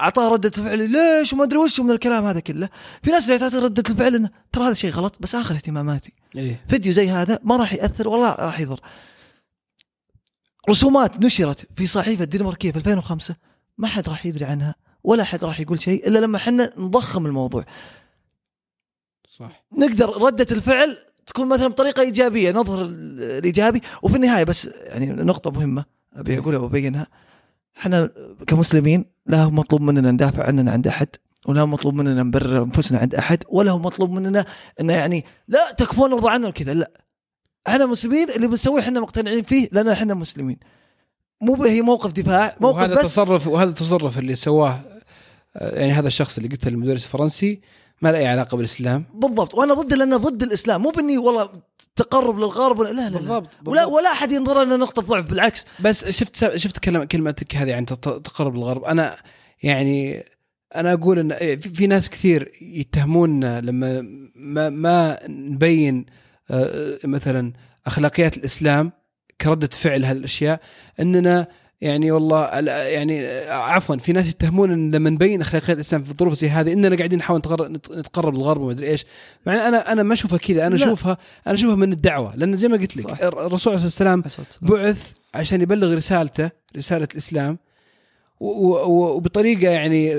أعطاه 0.00 0.32
ردة 0.32 0.50
فعل 0.50 0.90
ليش؟ 0.90 1.32
وما 1.32 1.44
أدري 1.44 1.58
وش 1.58 1.80
من 1.80 1.90
الكلام 1.90 2.26
هذا 2.26 2.40
كله. 2.40 2.68
في 3.02 3.10
ناس 3.10 3.30
اللي 3.30 3.42
اعطته 3.44 3.64
ردة 3.64 3.82
الفعل 3.90 4.14
إنه 4.14 4.30
ترى 4.52 4.64
هذا 4.64 4.74
شيء 4.74 4.90
غلط 4.90 5.16
بس 5.20 5.34
آخر 5.34 5.54
اهتماماتي. 5.54 6.12
إيه. 6.36 6.64
فيديو 6.68 6.92
زي 6.92 7.08
هذا 7.10 7.38
ما 7.42 7.56
راح 7.56 7.72
يأثر 7.72 8.08
ولا 8.08 8.44
راح 8.44 8.60
يضر. 8.60 8.80
رسومات 10.70 11.20
نشرت 11.20 11.66
في 11.76 11.86
صحيفة 11.86 12.24
الدنماركية 12.24 12.70
في 12.72 12.76
2005 12.78 13.36
ما 13.78 13.88
حد 13.88 14.08
راح 14.08 14.26
يدري 14.26 14.44
عنها 14.44 14.74
ولا 15.04 15.24
حد 15.24 15.44
راح 15.44 15.60
يقول 15.60 15.80
شيء 15.80 16.08
إلا 16.08 16.18
لما 16.18 16.36
إحنا 16.36 16.72
نضخم 16.78 17.26
الموضوع. 17.26 17.64
صح. 19.30 19.64
نقدر 19.78 20.22
ردة 20.22 20.46
الفعل 20.50 20.98
تكون 21.26 21.48
مثلا 21.48 21.68
بطريقة 21.68 22.02
إيجابية 22.02 22.52
نظهر 22.52 22.82
ال- 22.82 23.22
الإيجابي. 23.38 23.80
وفي 24.02 24.16
النهاية 24.16 24.44
بس 24.44 24.64
يعني 24.64 25.06
نقطة 25.06 25.50
مهمة 25.50 25.84
أبي 26.16 26.38
أقولها 26.38 26.58
وأبينها. 26.58 27.06
إحنا 27.78 28.10
كمسلمين 28.46 29.04
لا 29.26 29.42
هو 29.42 29.50
مطلوب 29.50 29.80
مننا 29.80 30.10
ندافع 30.10 30.46
عننا 30.46 30.72
عند 30.72 30.86
أحد 30.86 31.08
ولا 31.46 31.60
هو 31.60 31.66
مطلوب 31.66 31.94
مننا 31.94 32.22
نبرر 32.22 32.62
أنفسنا 32.62 32.98
عند 32.98 33.14
أحد 33.14 33.44
ولا 33.48 33.70
هو 33.70 33.78
مطلوب 33.78 34.10
مننا 34.10 34.46
إنه 34.80 34.92
يعني 34.92 35.24
لا 35.48 35.72
تكفون 35.72 36.12
ارضى 36.12 36.30
عنا 36.30 36.48
وكذا 36.48 36.74
لا. 36.74 36.90
إحنا 37.68 37.86
مسلمين 37.86 38.30
اللي 38.30 38.46
بنسويه 38.48 38.80
إحنا 38.80 39.00
مقتنعين 39.00 39.42
فيه 39.42 39.68
لأن 39.72 39.88
إحنا 39.88 40.14
مسلمين. 40.14 40.56
مو 41.40 41.64
هي 41.64 41.82
موقف 41.82 42.12
دفاع 42.12 42.56
موقف 42.60 42.76
وهذا 42.76 42.94
بس. 42.94 43.00
التصرف 43.00 43.46
وهذا 43.46 43.70
التصرف 43.70 44.18
اللي 44.18 44.34
سواه 44.34 44.80
آه، 45.56 45.78
يعني 45.78 45.92
هذا 45.92 46.06
الشخص 46.06 46.36
اللي 46.36 46.48
قلت 46.48 46.66
المدرس 46.66 47.04
الفرنسي 47.04 47.60
ما 48.02 48.12
له 48.12 48.18
أي 48.18 48.26
علاقة 48.26 48.56
بالإسلام. 48.56 49.04
بالضبط. 49.14 49.54
وأنا 49.54 49.74
ضد 49.74 49.94
لأنه 49.94 50.16
ضد 50.16 50.42
الإسلام. 50.42 50.82
مو 50.82 50.90
بإني 50.90 51.18
والله 51.18 51.48
تقرب 51.96 52.38
للغرب 52.38 52.78
ولا 52.78 52.88
لا 52.88 52.92
لا, 52.92 53.08
لا. 53.08 53.18
بالضبط 53.18 53.48
ولا 53.66 53.80
بالضبط. 53.82 53.96
ولا 53.96 54.12
أحد 54.12 54.32
ينظر 54.32 54.64
لنا 54.64 54.76
نقطة 54.76 55.02
ضعف 55.02 55.30
بالعكس. 55.30 55.64
بس 55.80 56.18
شفت 56.18 56.56
شفت 56.56 56.78
كلمة 56.78 57.04
كلمتك 57.04 57.56
هذه 57.56 57.74
عن 57.74 57.86
تقرب 57.86 58.54
الغرب 58.54 58.84
أنا 58.84 59.16
يعني 59.62 60.24
أنا 60.76 60.92
أقول 60.92 61.18
إن 61.18 61.58
في, 61.58 61.86
ناس 61.86 62.10
كثير 62.10 62.52
يتهموننا 62.60 63.60
لما 63.60 64.02
ما, 64.34 64.70
ما 64.70 65.18
نبين 65.28 66.06
آه، 66.50 66.98
مثلا 67.04 67.52
أخلاقيات 67.86 68.36
الإسلام 68.36 68.92
كردة 69.40 69.68
فعل 69.72 70.04
هذه 70.04 70.16
الاشياء 70.16 70.60
إننا 71.00 71.48
يعني 71.80 72.10
والله 72.10 72.44
ال- 72.44 72.66
يعني 72.92 73.26
عفوا 73.48 73.96
في 73.96 74.12
ناس 74.12 74.28
يتهمون 74.28 74.70
إن 74.70 74.94
لما 74.94 75.10
نبين 75.10 75.40
اخلاقيات 75.40 75.70
الاسلام 75.76 76.02
في 76.02 76.10
الظروف 76.10 76.34
زي 76.34 76.48
هذه 76.48 76.72
إننا 76.72 76.96
قاعدين 76.96 77.18
نحاول 77.18 77.38
نتقرب, 77.38 77.70
نتقرب 77.72 78.34
للغرب 78.34 78.60
وما 78.60 78.72
أدري 78.72 78.86
إيش 78.88 79.04
مع 79.46 79.68
أنا 79.68 79.92
أنا 79.92 80.02
ما 80.02 80.12
أشوفها 80.14 80.38
كذا 80.38 80.66
أنا. 80.66 80.76
أشوفها 80.76 81.18
أنا 81.46 81.54
أشوفها 81.54 81.76
من 81.76 81.92
الدعوة 81.92 82.36
لأن 82.36 82.56
زي 82.56 82.68
ما 82.68 82.76
قلت. 82.76 82.96
لك 82.96 83.22
الرسول 83.22 83.72
عليه 83.74 83.84
الصلاة 83.86 84.10
والسلام 84.12 84.22
بعث 84.62 85.12
عشان 85.34 85.60
يبلغ 85.60 85.94
رسالته 85.94 86.50
رسالة 86.76 87.08
الإسلام 87.12 87.58
و- 88.40 88.46
و- 88.48 89.16
وبطريقة 89.16 89.70
يعني 89.70 90.14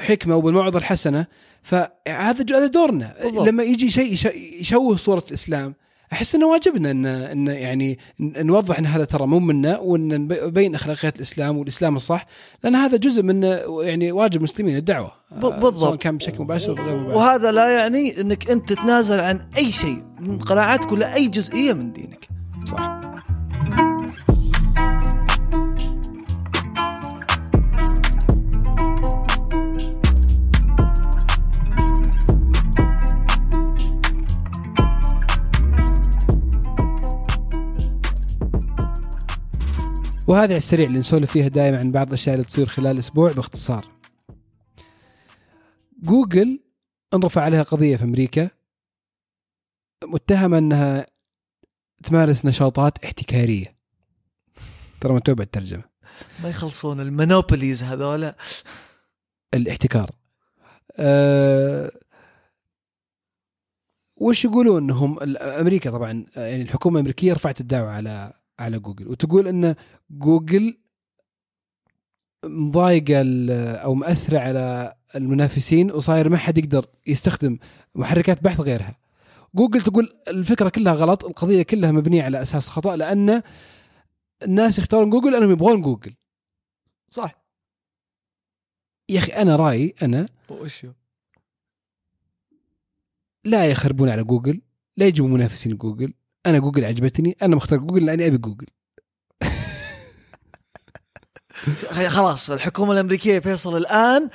حكمة 0.00 0.36
وبالموعظة 0.36 0.78
الحسنة 0.78 1.26
فهذا 1.62 2.44
هذا 2.56 2.66
دورنا 2.66 3.14
بالضبط. 3.22 3.48
لما 3.48 3.62
يجي 3.62 3.90
شيء 3.90 4.12
يش- 4.12 4.24
يشوه 4.60 4.96
صورة 4.96 5.24
الإسلام 5.28 5.74
أحس 6.12 6.34
أنه 6.34 6.46
واجبنا 6.46 6.90
أن 6.90 7.06
أن 7.06 7.46
يعني 7.46 7.98
نوضح 8.20 8.78
أن 8.78 8.86
هذا 8.86 9.04
ترى 9.04 9.26
مو 9.26 9.38
منا 9.38 9.78
وأن 9.78 10.08
نبين 10.08 10.74
أخلاقيات 10.74 11.16
الإسلام 11.16 11.58
والإسلام 11.58 11.96
الصح 11.96 12.26
لأن 12.64 12.74
هذا 12.76 12.96
جزء 12.96 13.22
من 13.22 13.42
يعني 13.82 14.12
واجب 14.12 14.36
المسلمين 14.36 14.76
الدعوة. 14.76 15.12
ب- 15.30 15.44
آه، 15.44 15.48
بالضبط. 15.48 15.80
سواء 15.80 15.96
كان 15.96 16.16
بشكل 16.16 16.42
مباشر 16.42 16.78
أو 16.78 16.84
غير 16.84 16.96
مباشر. 16.96 17.16
وهذا 17.16 17.52
لا 17.52 17.68
يعني 17.78 18.20
إنك 18.20 18.50
أنت 18.50 18.72
تتنازل 18.72 19.20
عن 19.20 19.40
أي 19.56 19.72
شيء 19.72 20.02
من 20.20 20.38
قناعاتك 20.38 20.92
ولا 20.92 21.14
أي 21.14 21.26
جزئية 21.28 21.72
من 21.72 21.92
دينك. 21.92 22.28
صح. 22.70 22.99
وهذه 40.30 40.44
على 40.44 40.56
السريع 40.56 40.86
اللي 40.86 40.98
نسولف 40.98 41.32
فيها 41.32 41.48
دائما 41.48 41.78
عن 41.78 41.92
بعض 41.92 42.06
الأشياء 42.06 42.34
اللي 42.34 42.46
تصير 42.46 42.66
خلال 42.66 42.98
أسبوع 42.98 43.32
باختصار. 43.32 43.86
جوجل 46.02 46.60
انرفع 47.14 47.42
عليها 47.42 47.62
قضية 47.62 47.96
في 47.96 48.04
أمريكا 48.04 48.50
متهمة 50.04 50.58
أنها 50.58 51.06
تمارس 52.04 52.44
نشاطات 52.44 53.04
احتكارية. 53.04 53.66
ترى 55.00 55.12
مكتوب 55.12 55.40
الترجمة 55.40 55.84
ما 56.42 56.48
يخلصون 56.48 57.00
ال 57.00 57.07
monopolies 57.07 57.82
هذولا 57.82 58.36
الاحتكار. 59.54 60.10
أه 60.96 61.92
وش 64.16 64.44
يقولون 64.44 64.82
إنهم 64.82 65.18
أمريكا 65.38 65.90
طبعا 65.90 66.24
يعني 66.36 66.62
الحكومة 66.62 66.96
الأمريكية 66.96 67.32
رفعت 67.32 67.60
الدعوة 67.60 67.90
على 67.90 68.39
على 68.60 68.78
جوجل 68.78 69.08
وتقول 69.08 69.48
إن 69.48 69.74
جوجل 70.10 70.78
مضايقه 72.44 73.20
ال- 73.20 73.50
أو 73.76 73.94
مأثرة 73.94 74.38
على 74.38 74.96
المنافسين 75.14 75.90
وصاير 75.92 76.28
ما 76.28 76.36
حد 76.36 76.58
يقدر 76.58 76.86
يستخدم 77.06 77.58
محركات 77.94 78.42
بحث 78.44 78.60
غيرها. 78.60 78.96
جوجل 79.54 79.80
تقول 79.80 80.12
الفكرة 80.28 80.68
كلها 80.68 80.92
غلط، 80.92 81.24
القضية 81.24 81.62
كلها 81.62 81.92
مبنية 81.92 82.22
على 82.22 82.42
أساس 82.42 82.68
خطأ 82.68 82.96
لأن 82.96 83.42
الناس 84.42 84.78
يختارون 84.78 85.10
جوجل 85.10 85.32
لأنهم 85.32 85.50
يبغون 85.50 85.80
جوجل. 85.82 86.14
صح 87.10 87.44
يا 89.08 89.18
أخي 89.18 89.32
أنا 89.32 89.56
رأيي 89.56 89.94
أنا 90.02 90.28
وش؟ 90.50 90.86
لا 93.44 93.66
يخربون 93.66 94.08
على 94.08 94.24
جوجل 94.24 94.60
لا 94.96 95.06
يجيبوا 95.06 95.28
منافسين 95.30 95.76
جوجل 95.76 96.14
أنا 96.46 96.58
جوجل 96.58 96.84
عجبتني 96.84 97.36
أنا 97.42 97.56
مختار 97.56 97.78
جوجل 97.78 98.06
لأني 98.06 98.26
أبي 98.26 98.38
جوجل. 98.38 98.66
خلاص 102.08 102.50
الحكومة 102.50 102.92
الأمريكية 102.92 103.38
فيصل 103.38 103.76
الآن 103.76 104.30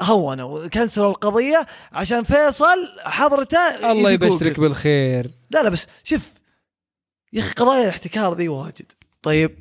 هونوا 0.00 0.66
كنسلوا 0.66 1.10
القضية 1.10 1.66
عشان 1.92 2.24
فيصل 2.24 2.98
حضرته 2.98 3.90
الله 3.92 4.10
يبشرك. 4.10 4.60
بالخير. 4.60 5.30
لا 5.50 5.62
لا 5.62 5.68
بس 5.68 5.86
شوف 6.04 6.30
يا 7.32 7.40
أخي 7.40 7.52
قضايا 7.52 7.82
الاحتكار 7.82 8.34
ذي 8.34 8.48
واجد. 8.48 8.92
طيب 9.22 9.58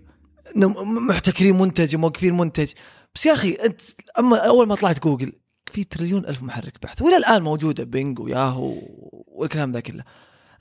محتكرين 1.07 1.57
منتج 1.57 1.95
موقفين 1.95 2.37
منتج. 2.37 2.71
بس 3.15 3.25
يا 3.25 3.33
أخي 3.33 3.51
أنت 3.51 3.81
أما 4.19 4.37
أول 4.37 4.67
ما 4.67 4.75
طلعت 4.75 5.03
جوجل 5.03 5.33
في 5.71 5.83
تريليون 5.83 6.25
ألف 6.25 6.43
محرك 6.43 6.73
بحث 6.81 7.01
وإلى 7.01 7.17
الآن 7.17 7.41
موجودة 7.41 7.83
بينج 7.83 8.19
وياهو 8.19 8.81
والكلام 9.27 9.71
ذا 9.71 9.79
كله. 9.79 10.03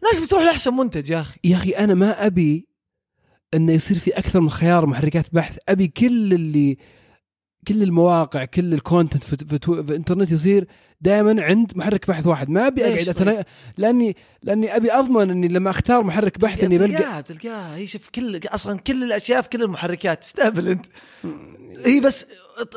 الناس 0.03 0.21
بتروح 0.27 0.43
لأحسن 0.43 0.75
منتج 0.75 1.11
يا 1.11 1.21
أخي؟ 1.21 1.39
يا 1.45 1.57
أخي 1.57 1.71
أنا 1.71 1.95
ما 1.95 2.27
أبي 2.27 2.67
إنه 3.55 3.73
يصير 3.73 3.99
في 3.99 4.19
أكثر 4.19 4.41
من 4.41 4.51
خيار 4.51 4.87
محركات 4.87 5.27
بحث. 5.33 5.59
أبي 5.69 5.89
كل 5.89 6.33
اللي 6.33 6.79
كل 7.69 7.83
المواقع 7.83 8.45
كل 8.45 8.75
الكونتنت 8.75 9.25
في, 9.25 9.37
في, 9.37 9.59
في 9.59 9.69
الإنترنت 9.69 10.33
يصير 10.33 10.69
دائما 11.01 11.43
عند 11.43 11.73
محرك 11.77 12.09
بحث 12.09 12.27
واحد. 12.27 12.49
ما 12.51 12.67
أبي 12.67 12.85
أقعد 12.85 12.97
طيب؟ 12.97 13.09
أتنا... 13.09 13.45
لاني 13.77 14.17
لأني 14.43 14.77
أبي 14.77 14.93
أضمن 14.93 15.31
إني 15.31 15.49
لما 15.49 15.71
أختار 15.71 16.03
محرك 16.03 16.39
بحث 16.39 16.65
إني 16.65 16.79
بلقى 16.79 16.99
تلقاها 16.99 17.21
تلقاها 17.21 17.77
هي 17.77 17.87
شوف 17.87 18.09
كل 18.09 18.41
أصلا 18.47 18.79
كل 18.79 19.05
الأشياء 19.05 19.43
في 19.43 19.49
كل 19.49 19.63
المحركات. 19.63 20.23
تستهبل 20.23 20.69
أنت. 20.69 20.87
هي 21.87 22.01
بس 22.01 22.27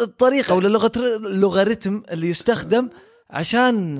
الطريقة 0.01 0.55
ولا 0.55 0.67
اللغة 0.67 0.91
اللوغاريتم 0.97 2.03
اللي 2.11 2.29
يستخدم 2.29 2.89
عشان 3.29 3.99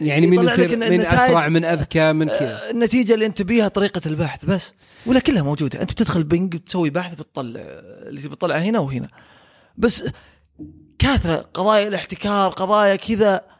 يعني 0.00 0.26
من 0.26 0.44
يصير 0.44 0.76
من 0.76 1.00
أسرع 1.00 1.48
من 1.48 1.64
أذكى 1.64 2.12
من 2.12 2.28
كذا. 2.28 2.68
آه، 2.68 2.70
النتيجة 2.70 3.14
اللي 3.14 3.26
أنت 3.26 3.42
بيها 3.42 3.68
طريقة 3.68 4.00
البحث 4.06 4.44
بس 4.44 4.72
ولا 5.06 5.18
كلها 5.18 5.42
موجودة. 5.42 5.82
أنت 5.82 5.92
بتدخل 5.92 6.24
بنج 6.24 6.54
وتسوي 6.54 6.90
بحث 6.90 7.14
بتطلع 7.14 7.60
اللي 7.60 8.28
بتطلعه 8.28 8.58
هنا 8.58 8.78
وهنا. 8.78 9.08
بس 9.76 10.04
كثره 10.98 11.36
قضايا 11.36 11.88
الاحتكار 11.88 12.50
قضايا 12.50 12.96
كذا. 12.96 13.54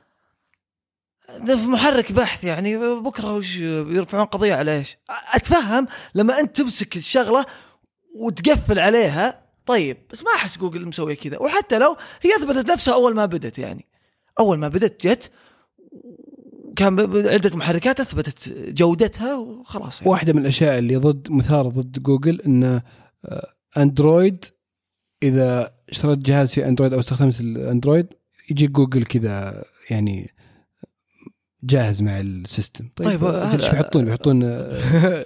ده 1.38 1.57
في 1.57 1.66
محرك 1.66 2.12
بحث 2.12 2.44
يعني 2.44 2.77
بكرة 3.01 3.33
وش 3.33 3.57
بيرفعون 3.59 4.25
قضية 4.25 4.55
على 4.55 4.79
إيش؟ 4.79 4.97
أتفهم 5.35 5.87
لما 6.14 6.40
أنت 6.40 6.57
تمسك 6.57 6.97
الشغلة 6.97 7.47
وتقفل 8.14 8.79
عليها 8.79 9.44
طيب 9.66 9.97
بس 10.11 10.23
ما 10.23 10.31
أحس 10.31 10.59
جوجل 10.59 10.88
مسوية 10.88 11.16
كذا. 11.16 11.38
وحتى 11.38 11.79
لو 11.79 11.97
هي 12.23 12.37
أثبتت 12.37 12.70
نفسها 12.70 12.94
أول 12.94 13.14
ما 13.14 13.27
بدت 13.27 13.59
يعني. 13.59 13.88
أول 14.40 14.59
ما 14.59 14.68
بدت 14.68 15.07
جت 15.07 15.31
كان 16.76 17.00
عدة 17.26 17.56
محركات 17.56 18.00
أثبتت 18.00 18.48
جودتها 18.68 19.37
وخلاص 19.37 20.00
يعني. 20.00 20.10
واحدة 20.10 20.32
من 20.32 20.38
الأشياء 20.38 20.78
اللي 20.78 20.96
ضد 20.96 21.30
مثار 21.30 21.68
ضد 21.68 22.02
جوجل 22.02 22.40
إن 22.40 22.80
آه، 23.24 23.54
أندرويد 23.76 24.44
إذا 25.22 25.74
اشتريت 25.88 26.18
جهاز 26.18 26.54
في 26.54 26.68
أندرويد 26.68 26.92
أو 26.92 27.00
استخدمت 27.00 27.40
الأندرويد 27.40 28.06
يجي 28.50 28.66
جوجل 28.66 29.04
كذا 29.04 29.64
يعني 29.90 30.34
جاهز 31.64 32.02
مع 32.02 32.20
ال 32.20 32.29
system. 32.29 32.88
طيب, 32.96 33.06
طيب، 33.06 33.24
إيش 33.24 33.68
بيحطون؟ 33.68 34.04
بيحطون 34.04 34.42
آه، 34.44 35.24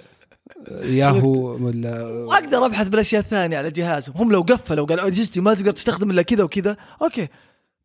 ياهو 1.01 1.65
ولا 1.65 2.03
وأقدر 2.03 2.65
أبحث 2.65 2.89
بالأشياء 2.89 3.21
الثانية 3.21 3.57
على 3.57 3.71
جهازهم. 3.71 4.15
هم 4.17 4.31
لو 4.31 4.41
قفلوا 4.41 4.85
قالوا 4.85 5.07
اجهزتي 5.07 5.41
ما 5.41 5.53
تقدر 5.53 5.71
تستخدم 5.71 6.11
إلا 6.11 6.21
كذا 6.21 6.43
وكذا. 6.43 6.77
okay. 7.01 7.27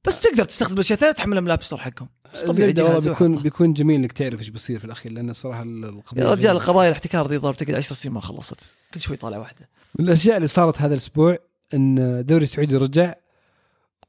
بس 0.06 0.20
تقدر 0.20 0.44
تستخدم 0.44 0.74
الأشياء 0.74 0.96
الثانية 0.96 1.12
تحملها 1.12 1.40
من 1.40 1.46
الاب 1.46 1.62
ستور 1.62 1.78
حقهم 1.78 2.08
طبيعي 2.46 2.74
والله 2.78 3.00
بيكون. 3.00 3.36
بيكون 3.36 3.72
جميل 3.72 4.00
إنك 4.00 4.12
تعرف 4.12 4.40
إيش 4.40 4.48
بيصير 4.48 4.78
في 4.78 4.84
الأخير 4.84 5.12
لأن 5.12 5.30
الصراحه 5.30 5.62
القضية 5.62 6.22
يا 6.22 6.30
رجال. 6.32 6.58
قضايا 6.58 6.88
الاحتكار 6.88 7.26
دي 7.26 7.36
ضرب 7.36 7.56
تقعد 7.56 7.74
10 7.74 7.94
سنين 7.96 8.14
ما 8.14 8.20
خلصت. 8.20 8.74
كل 8.94 9.00
شوي 9.00 9.16
طالع 9.16 9.38
واحدة. 9.38 9.68
من 9.98 10.04
الأشياء 10.04 10.36
اللي 10.36 10.48
صارت 10.48 10.80
هذا 10.80 10.94
الأسبوع 10.94 11.38
إن 11.74 11.98
الدوري 11.98 12.42
السعودي 12.44 12.76
رجع 12.76 13.14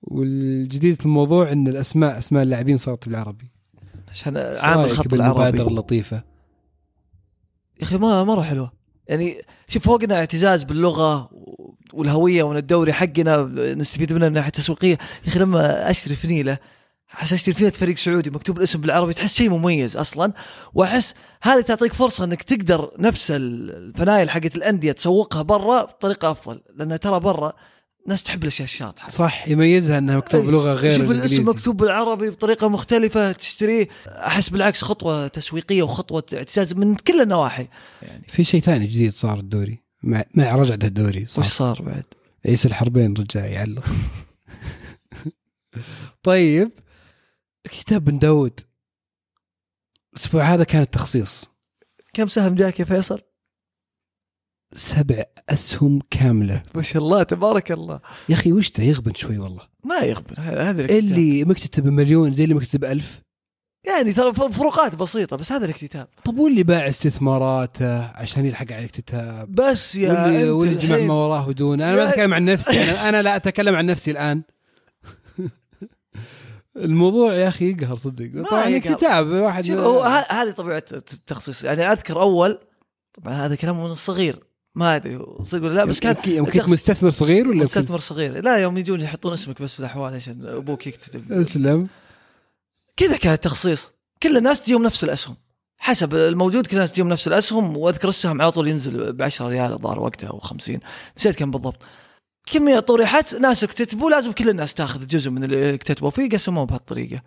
والجديد 0.02 0.96
في 1.00 1.06
الموضوع 1.06 1.52
إن 1.52 1.68
الأسماء 1.68 2.18
أسماء 2.18 2.44
اللاعبين 2.44 2.78
صارت 2.78 3.10
بالعربي. 3.10 3.52
عشان 4.10 4.38
عامل 4.38 4.96
بالمبادرة 4.96 5.50
العربي؟ 5.50 5.62
اللطيفة؟ 5.62 6.18
يا 7.80 7.84
أخي 7.84 7.98
ما 7.98 8.24
مره 8.24 8.42
حلوة. 8.42 8.74
يعني 9.08 9.42
شوف 9.68 9.84
فوقنا 9.84 10.16
اعتزاز 10.16 10.64
باللغة 10.64 11.30
والهوية 11.96 12.44
وأن 12.44 12.58
الدوري 12.58 12.94
حقنا 12.94 13.44
نستفيد 13.78 14.14
منه 14.14 14.28
من 14.28 14.34
ناحية 14.34 14.52
تسويقية. 14.52 14.98
يا 15.24 15.28
أخي 15.28 15.40
لما 15.40 15.92
أشتري 15.92 16.16
فنيلة 16.16 16.58
أحس 17.14 17.34
أشتري 17.34 17.56
فنيلة 17.56 17.72
فريق 17.72 17.98
سعودي 17.98 18.30
مكتوب 18.30 18.58
الاسم 18.58 18.82
بالعربي 18.82 19.14
تحس 19.14 19.36
شيء 19.36 19.50
مميز 19.50 19.98
أصلا. 19.98 20.34
وأحس 20.74 21.14
هذه 21.42 21.62
تعطيك 21.62 21.94
فرصة 21.94 22.24
إنك 22.24 22.44
تقدر 22.44 22.92
نفس 23.00 23.32
الفنايل 23.32 24.30
حقت 24.30 24.56
الأندية 24.56 24.92
تسوقها 24.92 25.42
برا 25.42 25.84
بطريقة 25.84 26.32
أفضل 26.32 26.62
لأن 26.76 27.00
ترى 27.00 27.20
برا 27.20 27.54
ناس 28.08 28.24
تحب 28.24 28.44
الأشياء 28.44 28.66
الشاطحة. 28.66 29.10
صح 29.10 29.48
يميزها 29.48 29.98
إنها 29.98 30.18
مكتوب 30.18 30.42
أي. 30.42 30.48
بلغة 30.48 30.74
غير 30.74 30.92
شوف 30.92 31.12
الاسم 31.12 31.50
مكتوب 31.50 31.78
بالعربي 31.78 32.30
بطريقة 32.30 32.68
مختلفة 32.70 33.32
تشتريه 33.32 33.88
أحس 34.08 34.50
بالعكس 34.50 34.82
خطوة 34.82 35.28
تسويقية 35.28 35.84
وخطوة 35.84 36.24
اعتزاز 36.34 36.74
من 36.74 36.96
كل 36.96 37.22
النواحي. 37.22 37.68
يعني 38.02 38.26
في 38.28 38.44
شيء 38.44 38.62
ثاني 38.62 38.88
جديد 38.88 39.14
صار 39.14 39.40
الدوري؟ 39.40 39.85
مع 40.06 40.24
مع 40.36 40.56
رجعه 40.56 40.80
الدوري 40.84 41.26
صار 41.26 41.46
وش 41.46 41.52
صار 41.52 41.82
بعد؟ 41.82 42.06
عيسى 42.46 42.68
الحربين 42.68 43.14
رجع 43.14 43.46
يعلق. 43.46 43.86
طيب 46.24 46.72
كتاب 47.64 48.06
بن 48.06 48.20
داود. 48.20 48.60
الأسبوع 50.14 50.44
هذا 50.44 50.64
كان 50.64 50.82
التخصيص. 50.82 51.46
كم 52.14 52.28
سهم 52.28 52.56
جاك 52.56 52.80
يا 52.80 52.86
فيصل؟ 52.86 53.22
سبع 54.74 55.24
أسهم 55.50 56.02
كاملة. 56.12 56.64
ما 56.76 56.82
شاء 56.82 57.02
الله 57.04 57.24
تبارك 57.24 57.72
الله. 57.72 58.00
يا 58.30 58.36
أخي 58.36 58.54
وش 58.54 58.72
ده 58.72 58.84
يغبن 58.84 59.14
شوي 59.14 59.38
والله. 59.38 59.68
ما 59.84 60.00
يغبن 60.00 60.42
هذا. 60.42 60.86
اللي 60.86 61.44
مكتتب 61.44 61.88
مليون 61.88 62.34
زي 62.34 62.44
اللي 62.44 62.56
مكتتب 62.56 62.84
ألف 62.86 63.22
يعني 63.88 64.14
ترى 64.14 64.34
فروقات 64.34 64.96
بسيطة 64.96 65.38
بس 65.38 65.52
هذا 65.52 65.66
الاكتتاب. 65.66 66.08
طب 66.24 66.38
واللي 66.38 66.64
باع 66.64 66.90
استثماراته 66.90 68.04
عشان 68.04 68.46
يلحق 68.46 68.72
على 68.72 68.86
الكتاب 68.86 69.56
بس 69.56 69.96
يا 69.96 70.24
واللي, 70.24 70.44
أنت 70.44 70.50
واللي 70.50 70.76
جمع 70.76 70.98
ما 70.98 71.14
وراه 71.14 71.48
ودون 71.48 71.82
أنا 71.82 71.96
ما 71.96 72.10
أتكلم 72.10 72.34
عن 72.34 72.46
نفسي 72.46 72.84
أنا, 72.84 73.10
أنا 73.10 73.22
لا 73.22 73.36
أتكلم 73.36 73.76
عن 73.76 73.86
نفسي 73.86 74.12
الآن. 74.12 74.42
الموضوع 76.78 77.34
يا 77.34 77.48
أخي 77.48 77.72
يقهر 77.72 77.96
صدق. 77.96 78.50
طبعا. 78.50 78.78
كتاب 78.78 79.28
واحد 79.28 79.72
هو 79.72 80.04
هذه 80.30 80.52
طبيعة 80.52 80.84
التخصيص. 80.92 81.64
يعني 81.64 81.82
أذكر 81.92 82.22
أول 82.22 82.60
طبعا 83.14 83.34
هذا 83.34 83.56
كلام 83.56 83.84
من 83.84 83.92
الصغير 83.92 84.40
ما 84.76 84.96
أدري 84.96 85.26
صدق 85.44 85.64
ولا 85.64 85.74
لا 85.74 85.86
بس 85.86 86.00
كان 86.00 86.16
يوم 86.28 86.46
كنت 86.46 86.70
مستثمر 86.70 87.10
صغير 87.10 87.48
ولا 87.48 87.64
مستثمر 87.64 88.00
صغير. 88.00 88.44
لا 88.44 88.58
يوم 88.58 88.78
يجون 88.78 89.02
يحطون 89.02 89.34
اسمك 89.34 89.62
بس 89.62 89.74
في 89.74 89.80
الأحوال 89.80 90.14
عشان 90.14 90.46
أبوك 90.46 90.88
يكتب 90.88 91.32
أسلم. 91.32 91.88
كذا 92.98 93.18
كان 93.18 93.34
التخصيص. 93.34 93.92
كل 94.24 94.38
الناس 94.38 94.62
تجيهم 94.62 94.84
نفس 94.84 95.04
الأسهم. 95.04 95.36
حسب 95.80 96.16
الموجود 96.16 96.68
كل 96.68 96.76
الناس 96.76 96.92
تجيهم 96.92 97.10
نفس 97.10 97.28
الأسهم 97.28 97.78
وأذكر 97.78 98.10
السهم 98.10 98.42
على 98.42 98.52
طول 98.52 98.68
ينزل 98.68 99.14
ب 99.14 99.22
10 99.22 99.48
ريال 99.48 99.72
الظاهر 99.74 100.00
وقتها 100.00 100.30
أو 100.30 100.40
50 100.40 100.80
نسيت 101.18 101.36
كم 101.36 101.52
بالضبط. 101.52 101.82
كمية 102.46 102.80
طرحت 102.80 103.36
ناس 103.36 103.64
اكتتبوا 103.64 104.10
لازم 104.10 104.32
كل 104.32 104.50
الناس 104.50 104.74
تاخذ 104.74 105.08
جزء 105.08 105.30
من 105.30 105.44
اللي 105.44 105.74
اكتتبوا 105.74 106.10
فيه 106.10 106.30
قسموه 106.30 106.66
بهالطريقة. 106.66 107.22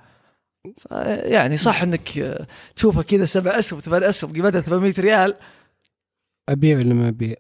ف- 0.79 0.93
يعني 1.25 1.57
صح 1.57 1.83
إنك 1.83 2.37
تشوفها 2.77 3.03
كذا 3.03 3.25
سبع 3.25 3.59
أسهم 3.59 3.79
ثمان 3.81 4.03
أسهم 4.03 4.33
قيمتها 4.33 4.61
800 4.61 4.95
ريال. 4.99 5.35
أبيع 6.49 6.79
ولا 6.79 6.95
ما 6.95 7.09
أبيع؟ 7.09 7.37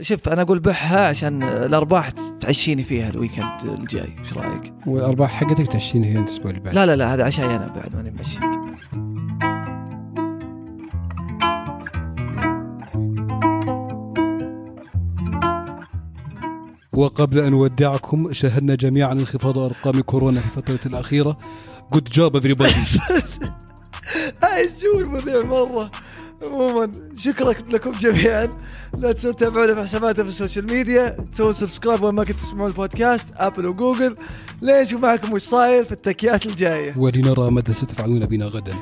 شوف 0.00 0.28
أنا 0.28 0.42
أقول 0.42 0.58
بيعها 0.58 1.06
عشان 1.08 1.42
الأرباح 1.42 2.10
تعشيني 2.40 2.82
فيها 2.82 3.10
ال 3.10 3.18
weekend 3.18 3.78
الجاي 3.78 4.16
إيش 4.18 4.32
رأيك؟ 4.32 4.74
والأرباح 4.86 5.30
حقتك 5.30 5.66
تعشيني 5.72 6.14
هي 6.14 6.18
انت 6.18 6.28
الأسبوع 6.28 6.50
اللي 6.50 6.62
بعد. 6.62 6.74
لا 6.74 6.86
لا 6.86 6.96
لا 6.96 7.14
هذا 7.14 7.24
عشاي 7.24 7.56
أنا 7.56 7.66
بعد 7.66 7.96
ماني 7.96 8.10
ماشيك 8.10 8.42
وقبل 16.92 17.38
أن 17.38 17.50
نودعكم 17.50 18.32
شاهدنا 18.32 18.74
جميعا 18.74 19.12
انخفاض 19.12 19.58
أرقام 19.58 20.00
كورونا 20.00 20.40
في 20.40 20.46
الفترة 20.46 20.88
الأخيرة. 20.88 21.36
Good 21.94 22.18
job 22.18 22.40
everybody. 22.40 23.00
عايز 24.42 24.80
جو 24.82 25.00
المذيع 25.00 25.42
مرة؟ 25.42 25.90
عموما 26.44 26.92
شكرا 27.16 27.52
لكم 27.52 27.90
جميعا. 27.90 28.50
لا 28.98 29.12
تنسوا 29.12 29.32
تتابعونا 29.32 29.74
في 29.74 29.80
حساباتنا 29.80 30.24
في 30.24 30.28
ال 30.28 30.33
social 30.33 30.66
media. 30.66 31.16
تسوون 31.32 31.52
subscribe 31.52 32.02
وين 32.02 32.14
ما 32.14 32.24
كنتوا 32.24 32.40
تسمعون 32.40 32.70
البودكاست 32.70 33.28
Apple 33.36 33.66
و 33.66 33.73
Google 33.73 34.16
لين 34.62 34.82
نشوف 34.82 35.02
معكم 35.02 35.32
وش 35.32 35.42
صاير 35.42 35.84
في 35.84 35.92
التكيات 35.92 36.46
الجاية. 36.46 36.94
ولنرى 36.98 37.50
ماذا 37.50 37.72
ستفعلون 37.72 38.26
بنا 38.26 38.46
غدا. 38.46 38.74